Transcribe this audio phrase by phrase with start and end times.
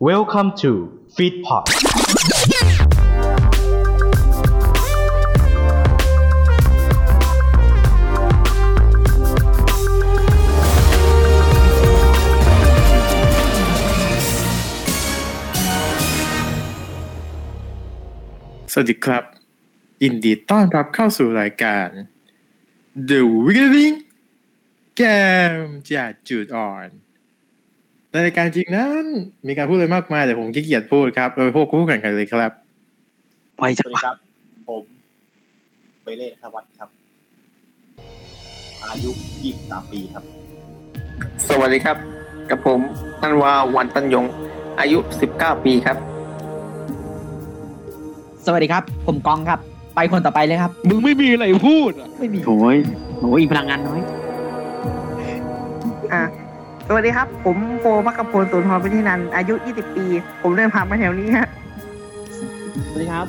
[0.00, 0.70] Welcome to
[1.16, 1.68] Feedpot ส
[18.78, 19.24] วัสดีครับ
[20.02, 21.88] ยินดีต้อนรับเข้าสู่รายการ
[23.08, 23.96] The Withering
[24.96, 25.02] เก
[25.50, 25.52] ม
[25.92, 26.86] จากจุดอ่อน
[28.14, 29.04] ในรายการจริงนั้น
[29.46, 32.50] มีการพูดอะไรมากมายแต่ผมขี้เกียจพูดครับเราไปพวกคู่แข่งกันเลยครับ
[33.58, 34.16] ไวสจังวัสดีวะครับ
[34.68, 34.82] ผม
[36.02, 36.88] เบเล่ธวัฒน์ครับ
[38.84, 39.10] อายุ
[39.50, 40.24] 23ปีครับ
[41.48, 41.96] สวัสดีครับ
[42.50, 42.80] กับผม
[43.22, 44.24] นันวาวันตันยง
[44.80, 44.98] อายุ
[45.32, 45.96] 19ปีครับ
[48.46, 49.58] สวัสดีครับ ผมกองครับ
[49.94, 52.76] ไปคนต่อไปเลยครับ มึงไม่มีอะไรพูดอะไม่มีโอ้ย
[53.20, 54.00] โอ้ยพลังงานน้อย
[56.12, 56.22] อะ
[56.88, 60.06] สวัสดีครับ ผมโฟมักกะพลสุนทรพิธีนันท์อายุ 20 ปี
[60.42, 61.46] ผมเดินผ่านมาแถวนี้ฮะ
[62.88, 63.26] สวัสดีครับ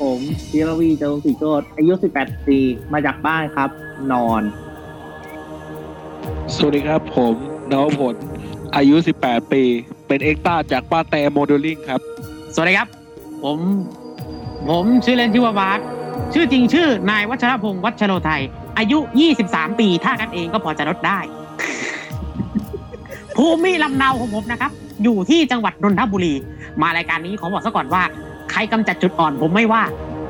[0.00, 2.58] ผมธีรวีเจ้าสีโจทย์อายุ 18 ปี
[2.92, 3.70] มาจากบ้านครับ
[4.12, 4.42] นอน
[6.54, 7.34] สวัสดีครับ ผม
[7.72, 8.14] นวพล
[8.76, 9.62] อายุ 18 ปี
[10.06, 12.00] เป็นเอ็กต้าจากป้าแต่โมเดลลิ่งครับ
[12.54, 12.88] สวัสดีครับ
[13.44, 13.58] ผม
[14.68, 15.80] ผมชื่อเล่นชื่อว่าบาส
[16.34, 18.42] ชื่อจริงชื่อนายวัชรพงศ์วัชโรไทย
[18.78, 18.98] อายุ
[19.38, 21.20] 23 ปี ถ้ากันเองก็พอจะลดได้
[23.38, 24.70] ภูมิลำเนาของผมนะครับ
[25.04, 26.34] อยู่ที่จังหวัดนนทบุรี
[26.82, 28.02] มารายการนี้ขอบอกซะก่อนว่า
[28.50, 29.82] ใครกำจัดจุดอ่อนผมไม่ว่า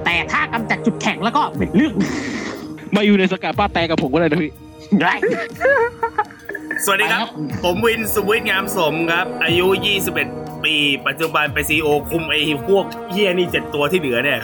[0.05, 1.95] แต่ถ้ากำจัดจุดแข็งแล้วก็เป็นเรื่อง
[2.95, 4.53] มาอยู่ในสกัดป้าแต่กับผมก็ได้นะพี่
[5.01, 5.09] ไร
[6.85, 7.27] สวัสดีครับ
[7.65, 9.67] ผมวินสุวิทย์งามสมครับ อายุ
[10.17, 10.75] 21 ปี
[11.07, 14.41] ปัจจุบันเป็นซีโอคุมไอ้พวกเฮียนี่เจ็ดตัวที่เหลือเนี่ย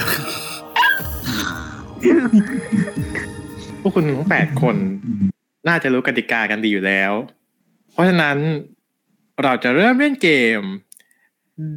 [3.81, 4.77] พวกคุณทั้งแปดคน
[5.69, 7.12] น่าจะรู้กติกากันดีอยู่แล้ว
[7.95, 8.39] เพราะฉะนั้น
[9.42, 10.28] เราจะเริ่มเล่นเก
[10.61, 10.62] ม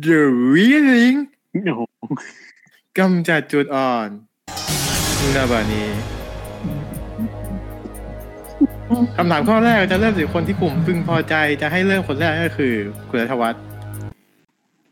[0.06, 0.22] The
[0.54, 1.18] Withering
[2.98, 4.10] กำจัดจุดอ่อน
[5.36, 5.90] นาบานี้
[9.16, 12.74] คำถามข้อแรกจะเริ่มจากคนที่กลุ่มพึงพอใจจะให้เริ่มคนแรกก็คือ
[13.10, 13.62] คุณรัฐวัฒน์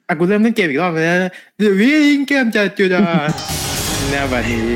[0.08, 1.08] อะกูเริ่มเล่นเกมอีกรอบเลย
[1.60, 3.30] The Withering กำจัดจุดอ่อน
[4.14, 4.70] นาบานี้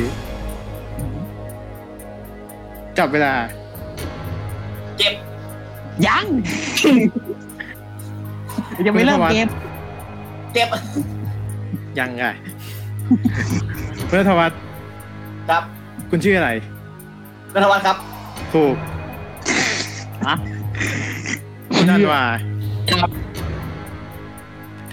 [2.97, 3.35] จับเวลา
[6.07, 6.25] ยัง
[8.85, 9.47] ยังไม่เริ่มเกม
[10.53, 10.67] เจ็บ
[11.99, 12.23] ยังไง
[14.07, 14.59] คุณรัฐวัฒน์
[15.49, 15.63] ครับ
[16.09, 16.49] คุณชื่ออะไร
[17.53, 17.97] นัทวัฒน์ครับ
[18.53, 18.75] ถูก
[20.27, 20.35] ฮะ
[21.73, 22.23] คุณนันวา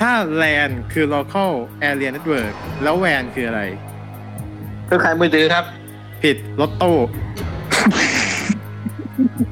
[0.00, 0.12] ถ้า
[0.42, 1.52] LAN คือ local
[1.88, 3.62] area network แล้ว WAN คืออะไร
[4.86, 5.64] เครือข่ายมือถือครับ
[6.22, 6.96] ผิดรถตู้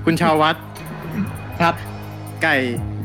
[0.05, 0.57] คุณชาววัด
[1.65, 1.83] ครับ
[2.43, 2.55] ไก่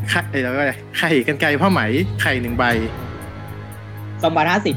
[0.09, 1.81] ไข่เอ้ยแล้วก็อะไรไข่กันไก่ผ้าไหม
[2.21, 2.63] ไข่หนึ่งใบ
[4.21, 4.75] สองบาทห้าสิบ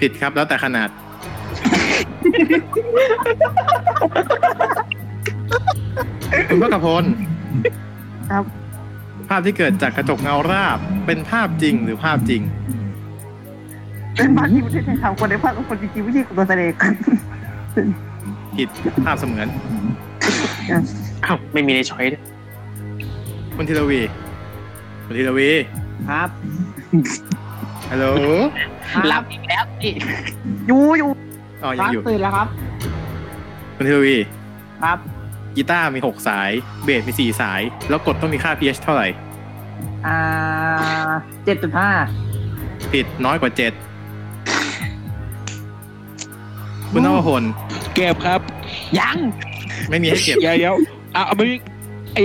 [0.00, 0.88] ผิดครับแล้วแต่ขนาด
[6.48, 7.04] คุณพระกพล
[8.30, 8.44] ครับ
[9.28, 12.42] ภาพที่เกิดจากกระจกเงาราบ เป็นภาพจริงหรือภาพจริง
[14.16, 16.72] เป็นภาคที่ประเทศไทยทำคนในภาคกับคนจริงๆไม่ใช่คนตัวแสดง
[18.56, 18.68] ผิด
[19.04, 19.46] ภาพเสมือน
[21.24, 22.33] อ้าวไม่มีในช้อยด้วย
[23.56, 24.00] คุณธีรวี
[25.06, 25.50] คุณธีรวี
[26.08, 26.28] ครับ
[27.90, 28.06] ฮัลโหล
[29.08, 29.92] หลับอีกแล้วนี่
[30.66, 31.08] อยู่อยู่
[31.62, 32.48] อ๋อคยังรับอยู่ตื่นแล้วครับ
[33.76, 34.16] คุณธีรวี
[34.82, 34.98] ครับ
[35.56, 36.50] กีตาร์มีหกสาย
[36.84, 39.06] เบสมีสี่สาย แล้วกดต้องมีค่า pH เท่าไหร่
[40.06, 40.18] อ่า
[41.44, 41.88] เจ็ดจุดห้า
[42.92, 43.72] ผิดน้อยกว่าเจ็ด
[46.92, 47.42] คุณนวพล
[47.94, 48.40] เก็บครับ
[48.98, 49.16] ยัง
[49.88, 50.74] ไม่มีให้เก็บอย่าเดี๋ยว
[51.14, 51.44] อะเอาไม่
[52.14, 52.18] ไอ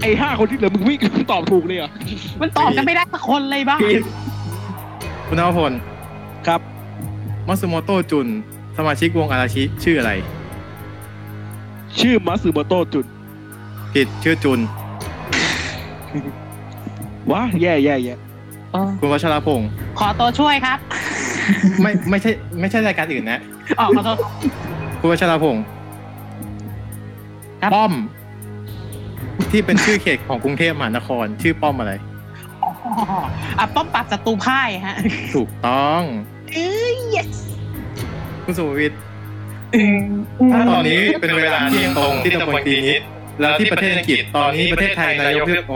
[0.00, 0.98] ไอห้าคนที่เหลือมึงวิ่ง
[1.32, 1.90] ตอบถูกเลยเหรอะ
[2.40, 3.80] มันตอบกันไม่ได้สักคนเลยบ้าง
[5.26, 5.72] คุณนวพล
[6.46, 6.60] ครับ
[7.48, 8.26] มัตสึโมโตะจุน
[8.76, 10.12] สมาชิกวงอาราชิชื่ออะไร
[12.00, 13.06] ชื่อมัตสึโมโตะจุน
[13.92, 14.60] ผิดชื่อจุน
[17.30, 18.14] ว้าแย่แย่แย่
[19.00, 19.68] คุณวัชรพงศ์
[19.98, 20.78] ขอตัวช่วยครับ
[21.82, 22.30] ไม่ไม่ใช่
[22.60, 23.40] ไม่ใช่รายการอื่นนะ
[23.80, 24.16] ออกขอโทษ
[25.00, 25.62] คุณวัชรพงศ์
[27.62, 27.92] ครับป้อม
[29.50, 31.92] ที่เป็นชื่อเขตของกรุงเทพมหานคร ชื่อป้อมอะไร
[32.62, 32.70] อ๋อ
[33.58, 34.96] อะป้อมปราบศัตรูพ่ายฮะ
[35.34, 36.02] ถูกต้อง
[36.52, 37.30] เอ้ย yes
[38.44, 39.00] คุณสุวิทย์
[40.52, 43.00] ถ้าตอนนี้เป็นเวลาเที่ยงตรงที่ตะวันตีนิด
[43.40, 45.74] แล้วที่ประเทศอังกฤษตอนนี้ประเทศไทยนายกเลือกโอ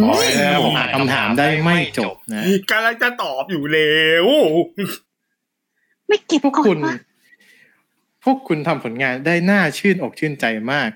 [0.00, 4.26] ขอให้แล้วผมอ่านคำถามได้ไม่จบนะกำลังจะตอบอยู่แล้ว
[6.08, 6.96] ไม่เก็บพวกก่อนคุณวะ
[8.24, 10.90] พวกคุณทำผลงานได้น่าชื่นอกชื่นใจมาก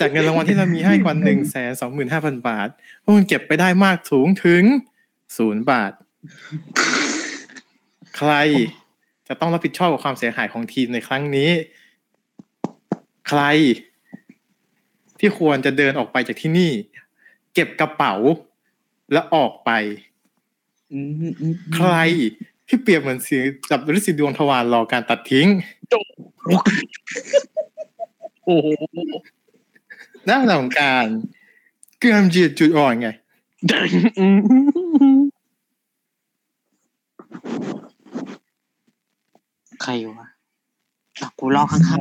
[0.00, 2.68] จากเงินรางวัลที่เรามีให้กว่าหนึ่งแสนสองหมื่นห้าพันบาท
[3.02, 4.62] พวกคุณเก็บไปได้มากสูงถึง
[5.36, 5.92] ศูนย์บาท
[8.16, 8.32] ใคร
[9.28, 11.50] จะต้องรับผิดชอบกับความเสียหายของทีมในครั้งนี้
[13.28, 13.42] ใคร
[15.18, 16.72] ที่ควรจะเดินออกไปจากที่นี่
[17.54, 18.14] เก็บกระเป๋า
[19.12, 19.70] แล้วออกไป
[20.92, 21.94] อืมอืมอืมใคร
[22.68, 23.38] ที่เปรียบเหมือนสี
[23.70, 25.48] จับฤทธิ์สีดวงทวารรอการตัดทิ้ง
[28.44, 28.68] โอ้โห
[30.26, 31.06] หน้าของการ
[32.00, 33.08] เกือมจืดจุดอ่อนไง
[39.82, 40.28] ใครวะ
[41.20, 42.00] อะกูรอข้าง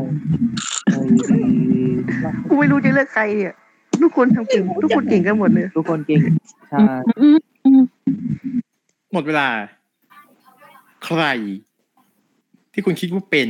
[2.48, 3.56] กูไม่รู้จะเลือกใครอะ
[4.02, 6.20] ทุกคนทำเก่งทุกคนเก่งกันหมดเลยทุกคนเก่ง
[6.70, 6.78] ใช่
[9.14, 9.48] หมดเวลา
[11.06, 11.24] ใคร
[12.74, 13.50] ที่คุณคิดว่าเป็น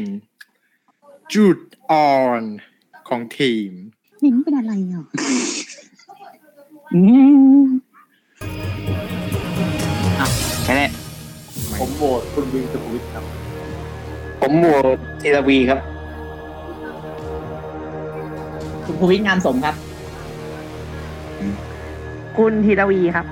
[1.33, 1.57] จุด
[1.91, 2.41] อ่อน
[3.07, 3.71] ของทีม
[4.23, 5.03] นี่มันเป็นอะไรอะ
[10.63, 10.87] แค่นี้
[11.77, 13.23] ผมโหวตคุณวินสุภวิทย์ครับ
[14.41, 15.79] ผมโหวตธีรวีครับ
[18.85, 19.75] คุณภูวิทย์งามสมครับ
[22.37, 23.25] คุณธีรวีครับ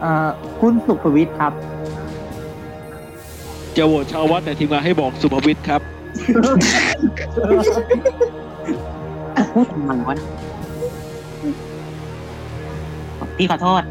[0.00, 0.28] เอ่อ
[0.60, 1.52] คุณสุภวิทย์ครับ
[3.76, 5.80] จะโหวตชาววัดแต่ทีมงานให้บอกสุภวิทย์ครับ
[9.54, 10.16] พูดทำไมวะ
[13.36, 13.82] พี่ขอโทษ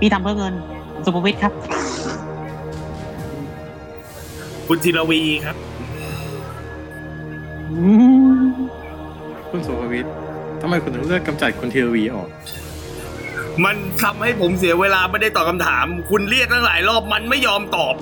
[0.00, 0.54] พี่ทำเพื่อเงิน
[1.04, 1.52] สุภวิทย์ครับ
[4.68, 5.56] คุณธีรวีครับ
[9.50, 10.12] คุณสุภวิทย์
[10.60, 12.28] ทำไมคุณถึงเลือกกำจัดคุณทีวีออก
[13.64, 17.94] มันทำให้ผมเสียเวลาไม่ได้ตอบคำถาม คุณเรียกตั้งหลายรอบมันไม่ยอมตอบ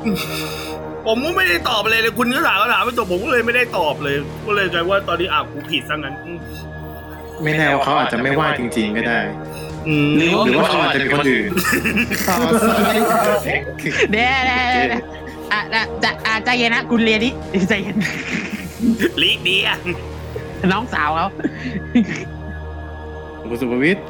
[1.06, 4.16] ผมก็ไม่ได้ตอบเลยเลยคุณก็ถามคำถามไม่ตอบผมก็เลยไม่ได้ตอบเลย
[4.46, 6.38] ก็เลยกลายว่าตอนนี้อะกูผิดซะงั้นอืม
[7.42, 9.18] ไม่แน่ว่าเขาอาจจะไม่ว่างจริง ๆ ก็ได้
[9.88, 11.50] อืมหรือว่าเขาอาจจะเป็นคนอื่น
[14.12, 15.02] เดี๋ยวเดี๋ยวเดี๋ยวเดี๋ยว
[15.52, 17.32] อะอะจะอะใจเย็นนะคุณเรียนนี้
[17.68, 17.96] ใจเย็น
[19.22, 19.76] ลีกดีอะ
[20.72, 21.28] น้องสาวเขา
[23.40, 24.06] คุณสุภวิทย์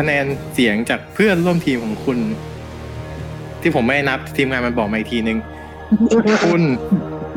[0.00, 2.18] คะแนนเสียงจากเพื่อนร่วมทีมของคุณ
[3.60, 5.38] ที่ผมไม่ได้นับทีมงานมันบอกมาอีกทีนึง
[6.44, 6.62] คุณ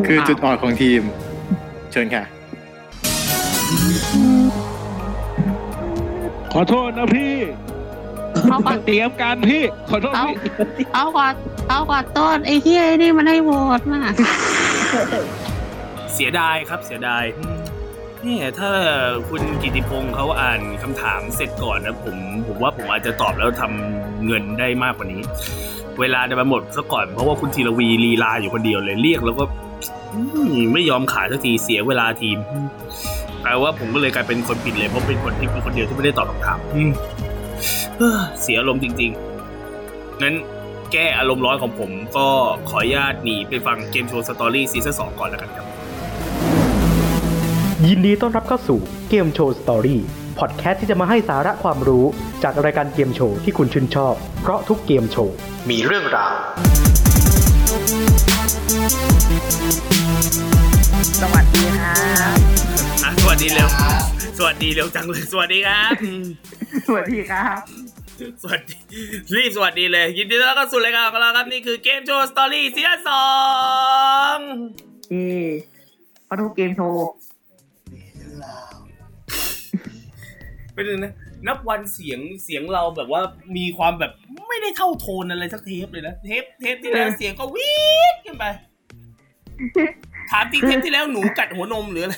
[0.05, 1.01] คือจุดอ่อนของทีม
[1.91, 2.23] เชิญค่ะ
[6.53, 7.35] ขอโทษนะพี่
[8.47, 10.25] เขาก่อนเตรียมการพี่ ขอโทษเอา
[10.77, 11.33] พี่เอาก่อน
[11.69, 13.99] เอาก่อนต้นไอ้เฮียไอ้นี่มันให้โหวตมา
[16.13, 17.23] เสียดายครับเสียดาย
[18.23, 18.71] เนี่ยถ้า
[19.29, 22.15] คุณกิติพงศ์เขาอ่านคำถามเสร็จก่อนนะผม
[22.47, 25.21] ผมว่าผมอาจจะตอบแล้วทำเงินได้มากกว่านี้
[25.99, 29.43] เวลาจะมาหมดซะก่อนเพราะว่าคุณธีรวีลีลาอยู่คนเดียวเลยเรียกแล้วก็
[30.13, 30.21] อื
[30.53, 32.37] มไม่ยอมขายสักทีเสียเวลาทีม
[33.41, 36.91] แปลว่าผมก็เลยกลายเป็นคนผิดเลยเพราะเป็นคนที่เป็นคนเดียวที่ไม่ได้ตอบคำถามอืม
[37.97, 39.11] เฮ้อเสียอารมณ์จริง
[39.65, 40.35] ๆ งั้น
[40.91, 42.27] แก้อารมณ์ร้อนของผมก็
[42.69, 45.65] ขออนุญาตหนีไปฟังเกมโชว์สตอรี่ซีซั่นสองก่อนแล้วกันครับ
[47.89, 50.01] ยินดีต้อนรับเข้าสู่เกมโชว์สตอรี่
[50.39, 52.05] พอดแคสต์ที่จะมาให้สาระความรู้
[52.43, 55.35] จากรายการเกมโชว์ที่คุณชื่นชอบ เพราะทุกเกมโชว์
[55.69, 56.33] มีเรื่องราว
[61.21, 61.95] สวัสดีครั
[62.35, 62.37] บ
[63.03, 63.69] อะสวัสดีเร็ว
[64.37, 65.93] สวัสดีเร็วจังเลย สวัสดีครับ
[66.87, 67.59] สวัสดีครับ
[68.41, 68.75] สวัสดี
[69.35, 73.27] รีบสวัสดีเลย ยินดีต้อนรับเข้าสู่รายการของเราครับนี่คือเกมโชว์สตอรี่ซีซั่นสอ
[74.35, 74.37] ง
[75.09, 75.15] เอ
[76.25, 77.07] เขาทุกเกมโชว์
[80.73, 81.13] เป็นงนะ
[81.47, 83.21] นับวันเสียงเสียงเราแบบว่า
[83.57, 84.11] มีความแบบ
[84.47, 87.73] ไม่ได้เท่าโทนอะไรสักเทปเลยนะ เทปเทปที่แล้วเสียงก็วี
[88.13, 88.45] ดขึ้นไป
[90.31, 92.15] ถามจริงเทปที่แล้วหนูกัดหัวนมหรืออะไร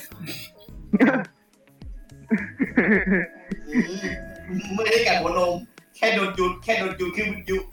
[4.75, 5.53] ไม่ได้แก่หัวนม
[5.95, 7.63] แค่โดนจุด แค่โดนจุดคือมันจุด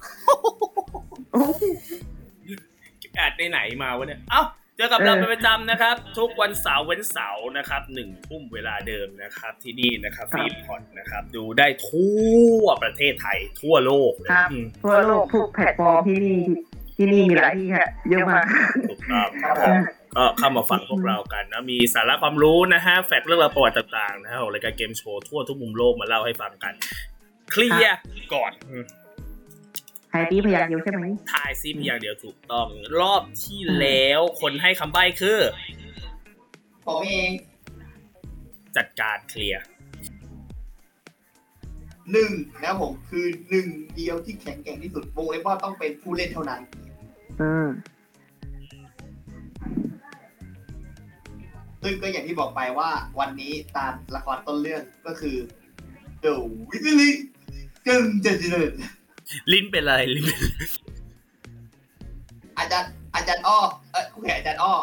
[3.19, 12.15] อาจไหนๆมาวะเนี่ย เอ้าเจอกับเราเป็นประจำนะครับ ทุกวันเสาร์เว้นเสาร์นะครับหนึ่งทุ่มเวลาเดิมนะครับ ที่นี่นะครับฟีดพอดนะครับ ดูได้ทั่
[12.61, 16.41] วประเทศไทยทั่วโลกเลยครับอืมทั่วโลกทุกแพลตฟอร์มที่นี่
[16.97, 18.45] ที่นี่มีหลายที่ค่ะเยอะมาก
[18.91, 19.77] ถูกต้องครับผม
[20.17, 26.75] ก็เข้ามาฟังพวกเรากันนะ มีสาระความรู้นะฮะ fact เรื่องราวประวัติต่างๆ นะฮะของรายการเกมโชว์ทั่วทุกมุมโลกมาเล่าให้ฟังกัน
[27.51, 27.99] เคลียร์
[28.35, 28.53] ก่อน
[30.13, 35.39] อืมไทยตีพยางค์เดียวใช่ไหมทายซิมอย่างเดียวถูกต้อง รอบที่แล้วคนให้คำใบ้คือ
[36.87, 37.31] ผมเอง
[38.77, 39.63] จัดการเคลียร์
[42.13, 46.61] หนึ่งนะครับผมคือหนึ่งเดียวที่แข็งแกร่งที่สุดวงเล็บว่าต้องเป็นผู้เล่นเท่านั้น
[47.41, 47.69] อืม
[51.83, 52.91] ซึ่งก็อย่างที่บอกไปว่า
[53.21, 55.37] วันนี้ตามละครต้นเรื่องก็คือ
[56.23, 56.33] The
[56.69, 57.19] Wizarding
[57.87, 58.73] จึงจะเจริญ
[59.53, 60.41] ลิ้นเป็นอะไรลิ้นเป็น
[62.59, 63.59] อาจารย์อาจารย์อ้อ
[63.93, 64.75] เออคู่แข่งอาจารย์อ้อ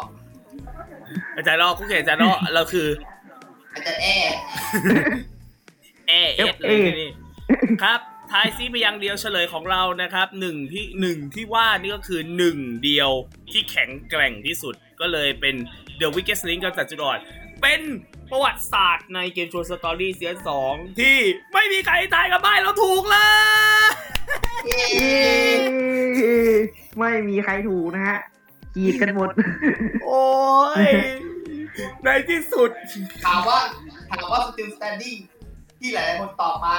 [1.36, 2.88] อาจารย์รอคู่แข่งอาจารย์รอเราคือ
[3.74, 4.06] อาจารย์แอ
[6.08, 7.10] เอเอสเลยทีนี่
[7.82, 13.10] ครับทายซีไปยังเดียวเฉลยของเรานะครับหนึ่งที่หนึ่งที่ว่านี่ก็คือหนึ่งเดียว
[13.50, 15.54] ที่แข็งแกร่งที่สุดก็เลยเป็น
[16.00, 17.18] The Weakest Link กับจัดจุดอ่อน
[17.62, 17.80] เป็น
[18.30, 21.18] ประวัติศาสตร์ในเกมโชว์สตอรี่เซียนสองที่
[21.52, 23.16] ไม่มีใครทายกับบ้านเราถูกเล
[23.82, 23.86] ย
[26.98, 28.20] ไม่มีใครถูกนะฮะ
[28.76, 29.28] กีดกันหมด
[30.04, 30.22] โอ้
[30.88, 30.90] ย
[32.04, 32.70] ในที่สุด
[33.24, 33.58] ถามว่า
[34.10, 35.18] ถามว่า still standing
[35.78, 36.78] ที่หลายๆคนตอบมา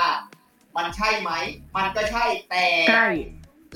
[0.75, 1.31] มันใช่ไหม
[1.75, 3.07] มันก็ใช่แต่ใช่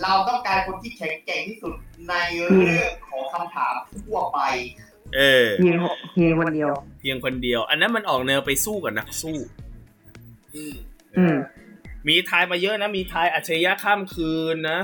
[0.04, 1.74] เราต้องการคนที่แข็งแกร่งที่สุด
[2.10, 2.16] ใน
[2.48, 3.74] เรื่องของคำถาม
[4.06, 4.40] ทั่วไป
[5.16, 5.78] เออเพียง
[6.14, 9.38] เพียงวันเดียว เพียงคนเดียว อันนั้นมันออกแนวไปสู้กับนักสู้
[10.56, 11.36] อืม
[12.08, 14.80] มีทายมาเยอะนะ มีทายอัจฉริยะข้ามคืนนะ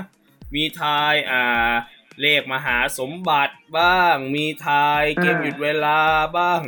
[0.54, 1.72] มีทายอ่า
[2.20, 5.98] เลขมหาสมบัติบ้าง มีทายเกมอ่าหยุดเวลา
[6.36, 6.60] บ้าง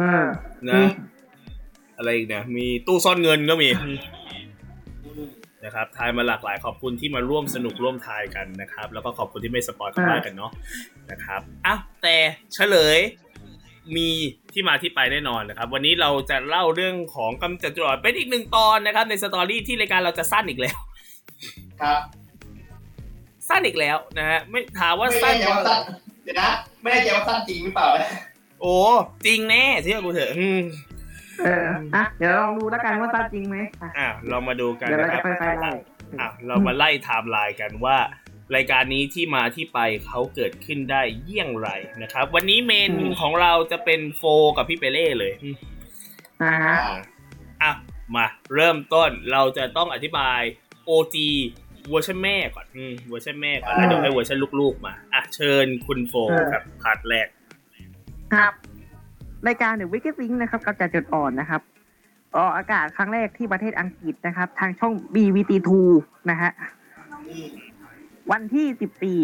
[0.00, 0.14] อ่า
[0.70, 0.82] นะ
[1.96, 3.68] อะไรอีกเนี่ย มีตู้ซ่อนเงินก็มี
[5.64, 10.50] นะครับ ทายมาหลากหลายขอบคุณที่มาร่วมสนุกร่วมทายกันนะครับ แล้วก็ขอบคุณที่ไม่สปอยล์กันบ้านกันเนาะ
[11.12, 12.16] นะครับอะแต่
[12.54, 12.98] เฉลย
[13.96, 14.08] มี
[14.52, 20.76] ที่มาที่ไปแน่นอนนะครับ วันนี้เราจะเล่าเรื่องของกำจัดจุดอ่อนเป็นอีกหนึ่งตอนนะครับ ในสตอรี่ที่รายการเราจะสั้นอีกแล้ว
[21.82, 22.00] ครับ
[23.48, 25.80] สั้นอีกแล้วนะฮะไม่ถามว่าไม่สั้แน่นใจว่าสั้น
[26.24, 26.50] เดี๋ยวนะ
[26.80, 28.10] ไม่แน่ใจว่าสั้นจริงหรือเปล่านะ
[28.60, 28.76] โอ้
[29.26, 30.60] จริงแน่เชื่อกูเถอะอืม
[31.44, 35.72] เอออะเดี๋ยวลองดูแล้วกันว่าตั้งจริงไหมอะอะเรามาดูกันเดี๋ยวเรานะคจะรับไปไฟไล่
[36.20, 37.96] อะเรามาไล่ไทม์ไลน์กันว่า
[38.56, 41.68] รายการนี้ที่มาที่ไปเขาเกิดขึ้นได้เยี่ยงไร
[42.02, 44.22] นะครับ วันนี้ main ของเราจะเป็นโฟ
[44.56, 45.56] กับพี่เปเล่เลยอืม
[46.42, 46.76] อ่าฮะ
[47.62, 47.72] อะ
[48.14, 50.40] มาเริ่มต้นเราจะต้องอธิบาย
[50.88, 51.16] OG
[51.90, 56.14] เวอร์ชันแม่ก่อนอืมเวอร์ชันแม่ก่อนแล้วเดี๋ยวให้เวอร์ชันลูกๆมาอะเชิญคุณโฟ
[56.52, 57.28] ครับ part แรก
[58.34, 58.52] ครับ
[59.48, 61.60] รายการ The Weakest Link นะครับกำจัดจุดอ่อนนะครับ
[62.36, 65.70] ออกอากาศครั้งแรกที่ประเทศอังกฤษนะครับ ทางช่อง BBC2
[66.30, 66.50] นะฮะ
[68.30, 68.66] วันที่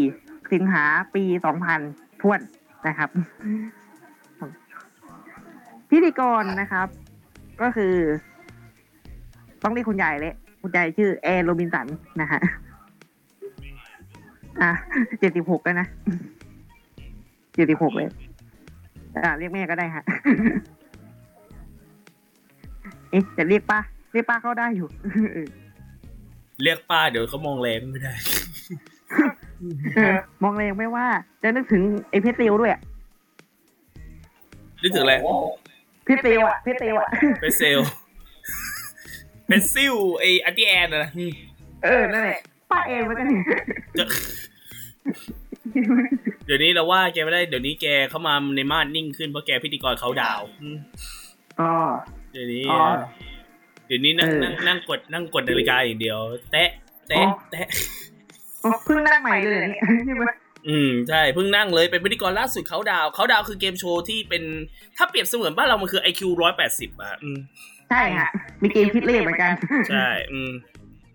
[0.09, 1.25] 14สิงหาปี
[1.73, 2.40] 2000ทวน
[2.88, 3.11] นะครับ
[5.90, 6.88] พิธีกรนะครับ
[7.62, 7.95] ก็คือ
[9.62, 11.87] ต้องเรียกคุณยายเลยคุณยายชื่อแอร์โรบินสัน
[12.21, 12.40] นะฮะ
[14.62, 14.71] อะ
[15.21, 15.87] เจ็ดสิบหกแล้วนะ
[17.55, 18.09] เจ็ดสิบหกเลย
[19.25, 20.05] อ่าเรียกแม่ก็ได้ฮะ
[23.11, 23.81] เอ๊ะจะเรียกป้า
[24.12, 24.88] เรียกป้าเข้าได้อยู่
[26.62, 28.12] เรียกป้าเดี๋ยวเขามองแรงไม่ได้
[30.43, 31.07] มองเลยไม่ว่า
[31.43, 32.81] จะนึกถึงไอ้เพชรเตียวด้วยอะ
[34.83, 35.15] นึกถึงอะไร
[36.05, 37.09] เพชรเตียวอะเพชรเตียวอะ
[37.41, 37.81] เป็นเซลล
[39.49, 41.33] เป็นซิลไออันตี้แอนนะอืม
[41.85, 43.27] เออนั่นแหละป้าเองเหมือนกัน
[43.99, 44.05] จะ
[46.47, 50.79] เดี๋ยวนี้เราว่าแกไม่ได้เดี๋ยวนี้แกเข้ามาในม่านนิ่งขึ้นเพราะแกพิธีกรเขาดาวอืม
[51.61, 51.71] อ๋อ
[52.33, 52.81] เดี๋ยวนี้อ๋อ
[53.87, 56.19] เดี๋ยวนี้นั่งเออนั่งนั่งกดนั่งกดนาฬิกาอย่างเดียว
[56.53, 56.69] แตะ
[57.09, 57.98] แตะอ๋อแตะอ๋อ
[58.85, 60.25] เพิ่งนั่งใหม่เลยเนี่ยใช่ไหม
[60.69, 64.43] อืมใช่เพิ่งนั่งเลยเป็นพิธีกรล่าสุดเขาดาวเขาดาวคือเกมโชว์ที่เป็น
[64.97, 67.38] ถ้าเปรียบเสมือนบ้านเรามันคือ IQ ร้อยแปดสิบอะอืม
[67.91, 68.31] ใช่ฮะ
[68.62, 69.53] มีเกมคิดเลขเหมือนกัน
[69.91, 70.53] ใช่อืม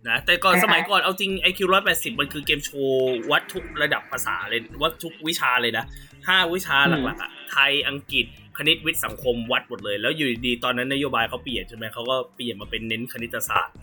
[0.07, 5.85] นะแต่ก่อนใช่สมัยก่อนเอาจริง IQ ร้อยแปดสิบมันคือเกมโชว์วัดทุกระดับภาษาเลยวัดทุกวิชาเลยนะ
[6.27, 8.25] ห้าวิชาหลักๆอะไทยอังกฤษ
[8.57, 13.75] คณิตวิทย์สังคมวัดหมดเลย แล้วอยู่ดีๆตอนนั้นนโยบายเขาเปลี่ยนใช่ไหมเขาก็เปลี่ยนมาเป็นเน้นคณิตศาสตร์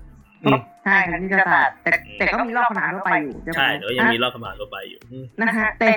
[0.85, 5.89] ใช่คณิตศาสตร์แต่แต่ก็มีรอบคำถามทั่วไปอยู่ใช่เดี๋ยวยังมีรอบคำถามทั่วไปอยู่อืมนะฮะแต่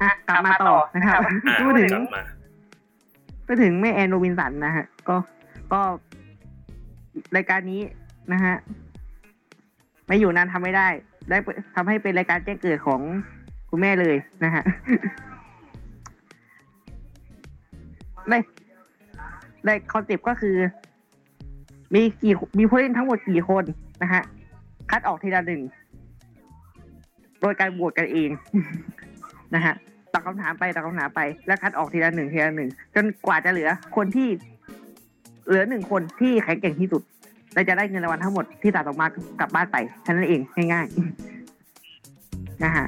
[0.00, 2.24] อะกลับมาต่อนะครับอ่าพูดถึงกลับมา
[3.44, 5.16] ไปถึงแม่แอนโรบินสันนะฮะ ก็
[5.72, 5.80] ก็
[7.36, 7.80] รายการนี้
[8.32, 8.54] นะฮะ
[10.06, 10.88] ไม่อยู่นานทำไม่ได้
[11.30, 11.38] ได้
[11.74, 13.00] ทำให้เป็นรายการแจ้งเกิดของ
[13.70, 14.62] คุณแม่เลยนะฮะ
[18.30, 18.34] ใน
[19.66, 20.56] ในคอนเซปต์ก็คือ
[21.94, 23.64] มีกี่มีผู้เล่นทั้งหมดกี่คน
[24.02, 24.22] นะฮะ
[24.90, 25.62] คัดออกทีละหนึ่ง
[27.40, 28.30] โดยการโหวตกันเอง
[29.54, 29.74] นะฮะ
[30.12, 34.28] ตอบคำถามไปตอบคำถามไป แล้วคัดออกทีละหนึ่งทีละหนึ่งจนกว่าจะเหลือ คนที่
[35.46, 37.02] เหลือหนึ่งคนที่แข็งแกร่งที่สุด
[37.54, 39.06] และจะได้เงินรางวัลทั้งหมดที่ตัดออกมา
[39.40, 40.40] กลับบ้านไปแค่นั้นเอง
[40.72, 42.86] ง่ายๆนะฮะ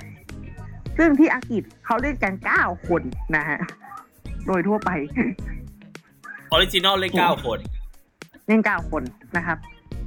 [0.98, 3.02] ซึ่งที่อังกฤษเขาเล่นกันเก้าคน
[3.36, 3.58] นะฮะ
[4.46, 4.90] โดยทั่วไป
[6.52, 7.58] original เลยเก้าคน
[8.50, 9.02] เล่นเก้าคน
[9.36, 9.58] นะครับ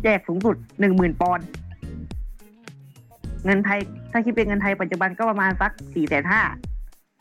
[0.03, 1.45] แจกสูงสุดหนึ่งหมื่นปอนด์
[3.45, 3.79] เงินไทย
[4.11, 6.41] ถ้าคิดเป็นเงินไทยปัจจุบันก็ประมาณสักสี่แสนห้า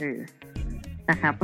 [0.00, 0.18] เออ
[1.10, 1.34] นะครับ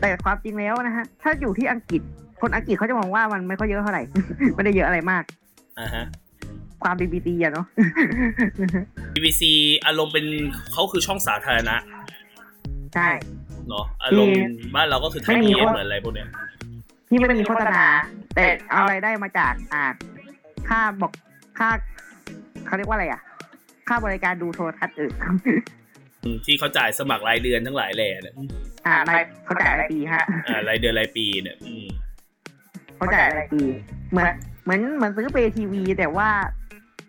[0.00, 2.02] แต่ความจริงแล้วนะฮะ ถ้าอยู่ที่อังกฤษ
[2.40, 4.02] คนอังกฤษเขาจะมองว่ามันไม่ค่อยเยอะเท่าไหร่
[4.54, 5.24] ไม่ได้เยอะอะไรมาก
[5.80, 6.04] อ่าฮะ
[6.82, 7.66] ความ BBT อะเนาะ
[9.14, 9.42] BBC
[9.86, 10.26] อารมณ์เป็น
[10.72, 11.76] เขาคือช่องสาธารณะ
[12.94, 13.08] ใช่
[13.68, 16.28] เนาะอารมณ์ที่บ้านเราก็คือไทไม่ยมีพีเอสว่าเหมือนอะไรพวกเนี้ย
[17.08, 17.84] ที่ไม่มีโฆษณา
[18.34, 19.84] แต่เอาอะไรายได้มาจากอ่า
[20.68, 21.12] ค่าบอก
[21.58, 21.68] ค่า
[22.66, 23.20] เขาเรียกว่าอะไรอะ
[23.88, 25.10] ค่าบริการดูโทรทัศน์เออ
[26.46, 28.34] ที่เขาจ่ายสมัครรายเดือนทั้งหลายแหล่เนี่ย
[28.86, 31.86] อ่ารายเขาจ่ายรายปีฮะอ่ารายเดือนรายปีเนี่ยอืม
[32.96, 33.62] เขาจ่ายรายปี
[34.10, 34.26] เหมือน
[34.64, 36.28] เหมือนเหมือนซื้อเปทีวีแต่ว่า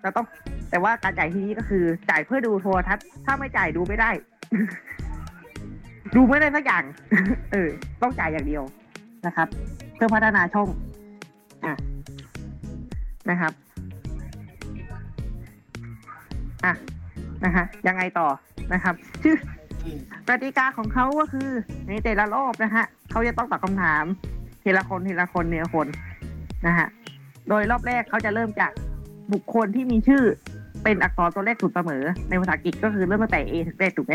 [0.01, 0.25] เราต้อง
[0.69, 4.11] แต่ว่าการจ่ายที่นี้ก็คือ จ่ายเพื่อดูโทรทัศน์ถ้าไม่จ่ายดูไม่ได้
[6.15, 6.83] ดูไม่ได้สักอย่าง
[7.51, 7.69] เออ
[8.01, 8.63] ต้องจ่ายอย่างเดียว
[9.25, 9.47] นะครับ
[9.97, 10.67] เพื่อพัฒนาช่อง
[11.65, 11.73] อะ
[13.29, 13.53] นะครับ
[16.65, 16.73] อะ
[17.43, 18.27] นะฮะยังไงต่อ
[18.73, 19.35] นะครับชื่อ
[20.29, 21.49] กติกาของเขาก็คือ
[21.87, 24.03] ในแต่ละรอบนะฮะเขาจะต้องตอบคำถาม
[24.63, 25.87] ทีละคนทีละคนทีละคน
[26.67, 26.87] นะฮะ
[27.49, 28.71] โดยรอบแรกเขาจะเริ่มจาก
[29.33, 30.23] บุคคลที่มีชื่อ
[30.83, 34.13] เป็นอักษรตัวเลขสุดเสมอ ในภาษาอังกฤษก็คือเริ่มตั้งแต่ A ถึง Z ถูกไหม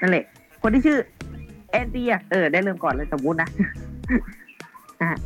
[0.00, 0.24] นั่นแหละ
[0.62, 0.98] คนที่ชื่อ
[1.72, 3.48] แอนดี้เออได้เริ่มก่อนเลยสมมุตินะ
[5.02, 5.18] อะ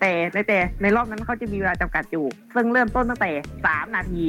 [0.00, 3.30] แต่ในแต่ในรอบนั้นเขาจะมีเวลาจำกัดอยู่ ซึ่งเริ่มต้นตั้งแต่
[3.66, 4.24] สามนาที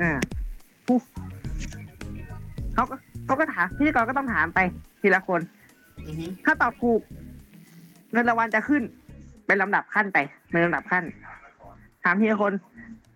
[0.00, 0.18] อ่า
[0.86, 0.98] ผู้
[2.74, 2.94] เขาก็
[3.26, 4.58] เขาก็ถามพิธีกรก็ต้องถามไป
[5.00, 5.40] ทีละคน
[6.06, 7.00] อือฮึถ้าตอบถูก
[8.12, 8.82] เงินรางวัลจะขึ้น
[9.46, 10.18] เป็นลำดับขั้นไป
[10.50, 11.04] เป็นลำดับขั้น
[12.04, 12.52] ถามทีละคน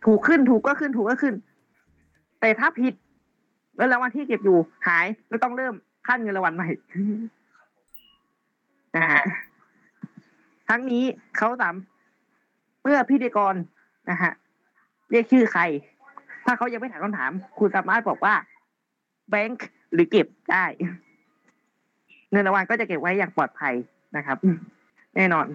[0.05, 1.35] ถูกขึ้นถูกก็ขึ้นถูกก็ขึ้น
[2.41, 2.95] แต่ถ้าผิด
[3.79, 5.75] เงินรางวัลที่เก็บอยู่หายก็ต้องเริ่ม
[6.07, 6.69] ขั้นเงินรางวัลใหม่
[8.97, 9.23] นะฮะ
[10.69, 11.05] ทั้งนี้
[11.37, 11.75] เขาถาม
[12.83, 13.55] เมื่อพิธีกร
[14.11, 14.33] นะฮะ
[15.11, 15.63] เรียกชื่อใคร
[16.45, 18.35] ถ้าเขายังไม่ถามคำถาม คุณสามารถบอกว่า
[19.31, 20.65] แบงค์หรือเก็บได้
[22.31, 23.75] เงินรางวัลก็จะเก็บไว้อย่างปลอดภัย
[24.17, 24.37] นะครับ
[25.17, 25.47] แน่นอน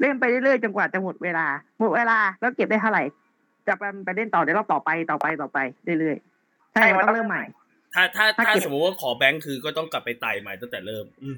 [0.00, 1.46] เล่นไปเรื่อยๆจนกว่าจะหมดเวลา
[1.78, 3.02] หมดเวลาแล้วเก็บได้เท่าไหร่
[3.66, 5.58] จะไปไปเล่นต่อในรอบต่อไปต่อไปต่อไป
[6.00, 6.33] เรื่อยๆ
[6.74, 7.42] ใช่มันต้องเริ่มใหม่
[7.94, 11.36] ถ้าถ้าถ้าถ้าเก็บสมมติว่าขอแบงค์คือก็ต้องกลับไปไต่ใหม่ตั้งแต่เริ่มอืม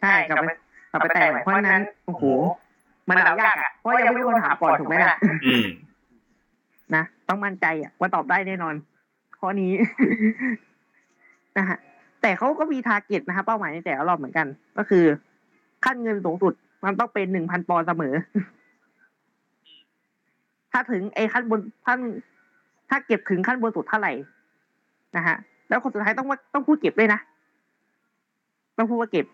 [0.00, 0.50] ใช่กลับไป
[0.90, 2.24] กลับไปแต่งใหม่เพราะฉะนั้นโอ้โห
[3.08, 5.66] มันเอายากอะเพราะยังไม่มีคนถามก่อนถูกไหมล่ะอืม
[6.94, 8.74] นะต้องมั่นใจอะว่าตอบได้แน่นอน
[9.38, 9.72] ข้อนี้
[11.58, 11.78] นะฮะ
[12.22, 14.46] แต่เขาก็มีทาร์เก็ตนะครับเป้าหมายในแต่ละรอบเหมือนกัน
[14.78, 15.04] ก็คือ
[15.84, 16.52] ขั้นเงินสูงสุด
[16.84, 18.14] มันต้องเป็นหนึ่งพันปอนด์เสมอ
[20.72, 21.98] ถ้าถึงไอ้ขั้นบนขั้น
[22.90, 24.12] ถ้าเก็บถึงขั้นบนสุดเท่าไหร่
[25.16, 25.36] นะฮะ
[25.68, 27.20] แล้วคนสุดท้ายต้องว่าต้องพูดเก็บด้วยนะ
[28.78, 29.26] ต้องพูดว่าเก็บ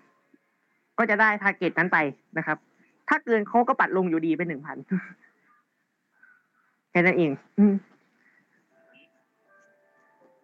[0.99, 1.99] ก็จะได้ทาร์เก็ตนั้นไป
[2.39, 2.59] นะครับ
[3.09, 4.77] ถ้าเกินเขาก็ปัดลงอยู่ดีเป็นหนึ่งพัน
[6.91, 7.31] แค่นั้นเอง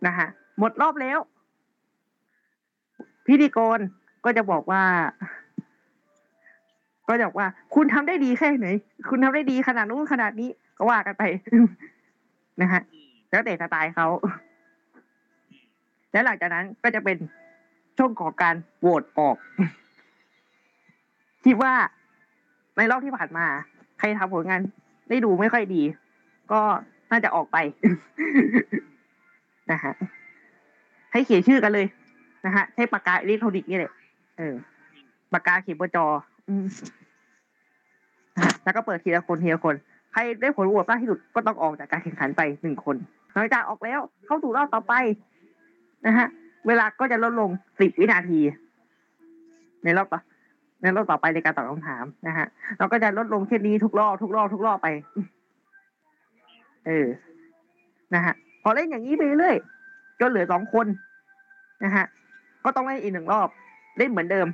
[0.07, 1.19] นะฮะหมดรอบแล้ว
[3.27, 3.79] พิธีกร
[4.25, 4.83] ก็จะบอกว่า
[7.09, 8.69] ก็จะบอกว่า คุณทำได้ดีแค่ไหน
[9.09, 11.23] คุณทำได้ดีขนาดนู้นขนาดนี้ ก็ว่ากันไป
[12.63, 12.83] นะฮะ
[13.31, 14.07] แล้วแต่สไตล์เขา
[16.13, 17.17] แล้วหลังจากนั้นก็จะเป็น
[17.99, 19.37] ช่วงของการโหวตออก
[21.45, 21.73] คิดว่า
[22.77, 23.47] ในรอบที่ผ่านมา
[23.99, 24.61] ใครทำผลงาน
[25.09, 25.83] ได้ดูไม่ค่อยดี
[26.53, 26.61] ก็
[27.11, 27.57] น่าจะออกไป
[29.71, 29.93] นะฮะ
[31.13, 31.87] ให้เขียนชื่อกันเลย
[32.47, 33.93] นะฮะใช้ปากกาอิเล็กทรอนิกส์นี่แหละ
[34.39, 34.55] เออ
[35.33, 36.07] ปากกาเขียนบนจอ
[38.65, 39.75] แล้วก็เปิดทีละคนทีละคน
[40.13, 42.97] ใครได้ผลโหวตมากที่สุดก็ต้องออกจากการแข่งขันไปหนึ่งคน
[43.35, 44.95] หลังจากออกแล้ว เข้าสู่รอบต่อไป
[46.07, 46.27] นะฮะ
[46.67, 48.41] เวลาก็จะลดลงสิบวินาที
[49.85, 50.21] ในรอบต่อ
[50.83, 52.47] ในรอบต่อไปในการตอบคำถามนะฮะ
[52.79, 54.89] เราก็จะลดลงเช่นนี้ทุกรอบทุกรอบทุกรอบไป
[56.87, 57.07] เออ
[58.15, 59.57] นะฮะ พอเล่นอย่างนี้ไปเรื่อย
[60.21, 60.87] จนเหลือสองคน
[61.85, 62.05] นะฮะ
[62.65, 63.49] ก็ต้องเล่นอีกหนึ่งรอบ
[63.99, 64.47] เล่นเหมือนเดิม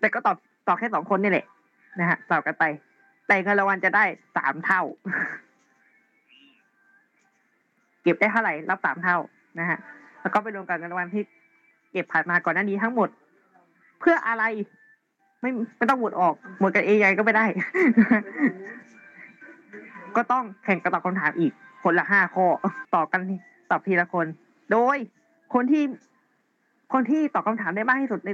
[0.00, 0.36] แต่ก็ตอบ
[0.68, 1.46] ตอบแค่สองคนนี่แหละ
[2.00, 2.64] นะฮะตอบกันไป
[3.26, 4.04] แต่เงินรางวัลจะได้
[4.36, 4.82] สามเท่า
[8.02, 9.16] เก็บได้เท่าไหร่รับสามเท่า
[9.58, 9.78] นะฮะ
[10.28, 11.22] แล้วก็ไปรวมกับเงินรางวัลที่
[11.92, 13.08] เก็บผ่านมาก่อนหน้านี้ทั้งหมด
[14.00, 14.44] เพื่ออะไร
[15.40, 17.46] ไม่ไม่ต้องหมดออกหมดกันเองยังไงก็ไม่ได้
[20.16, 22.46] ก็ต้องแข่งกันตอบคำถามอีก คนละห้าข้อ
[22.94, 23.20] ต่อกัน
[23.70, 24.26] ตอบทีละคน
[24.72, 24.96] โดย
[25.54, 25.82] คนที่
[26.92, 28.30] คนที่ตอบคำถามได้มากที่สุดใน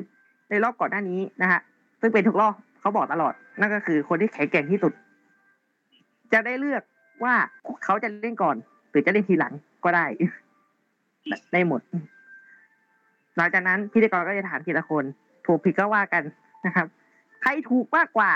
[0.50, 1.60] ในรอบก่อนหน้านี้นะฮะ
[2.00, 4.92] ซึ่งเป็นทุกรอบเขาบอกตลอด นั่นก็คือคนที่แข็งแกร่งที่สุด
[6.32, 6.82] จะได้เลือก
[7.24, 7.34] ว่า
[7.84, 8.56] เขาจะเล่นก่อน
[8.90, 9.52] หรือจะเล่นทีหลัง
[9.84, 10.06] ก็ได้
[11.52, 11.80] ได้หมด
[13.36, 15.04] หลังจากนั้นพิธีกรก็จะถามทีละคน
[15.46, 16.22] ถูกผิดก็ว่ากัน
[16.66, 16.86] นะครับ
[17.42, 18.30] ใครถูกมากกว่า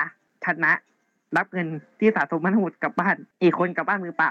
[0.44, 0.72] ชนะ
[1.36, 4.30] รับเงินที่สะสมมันหมดกลับบ้าน อีกคนกลับบ้านมือเปล่า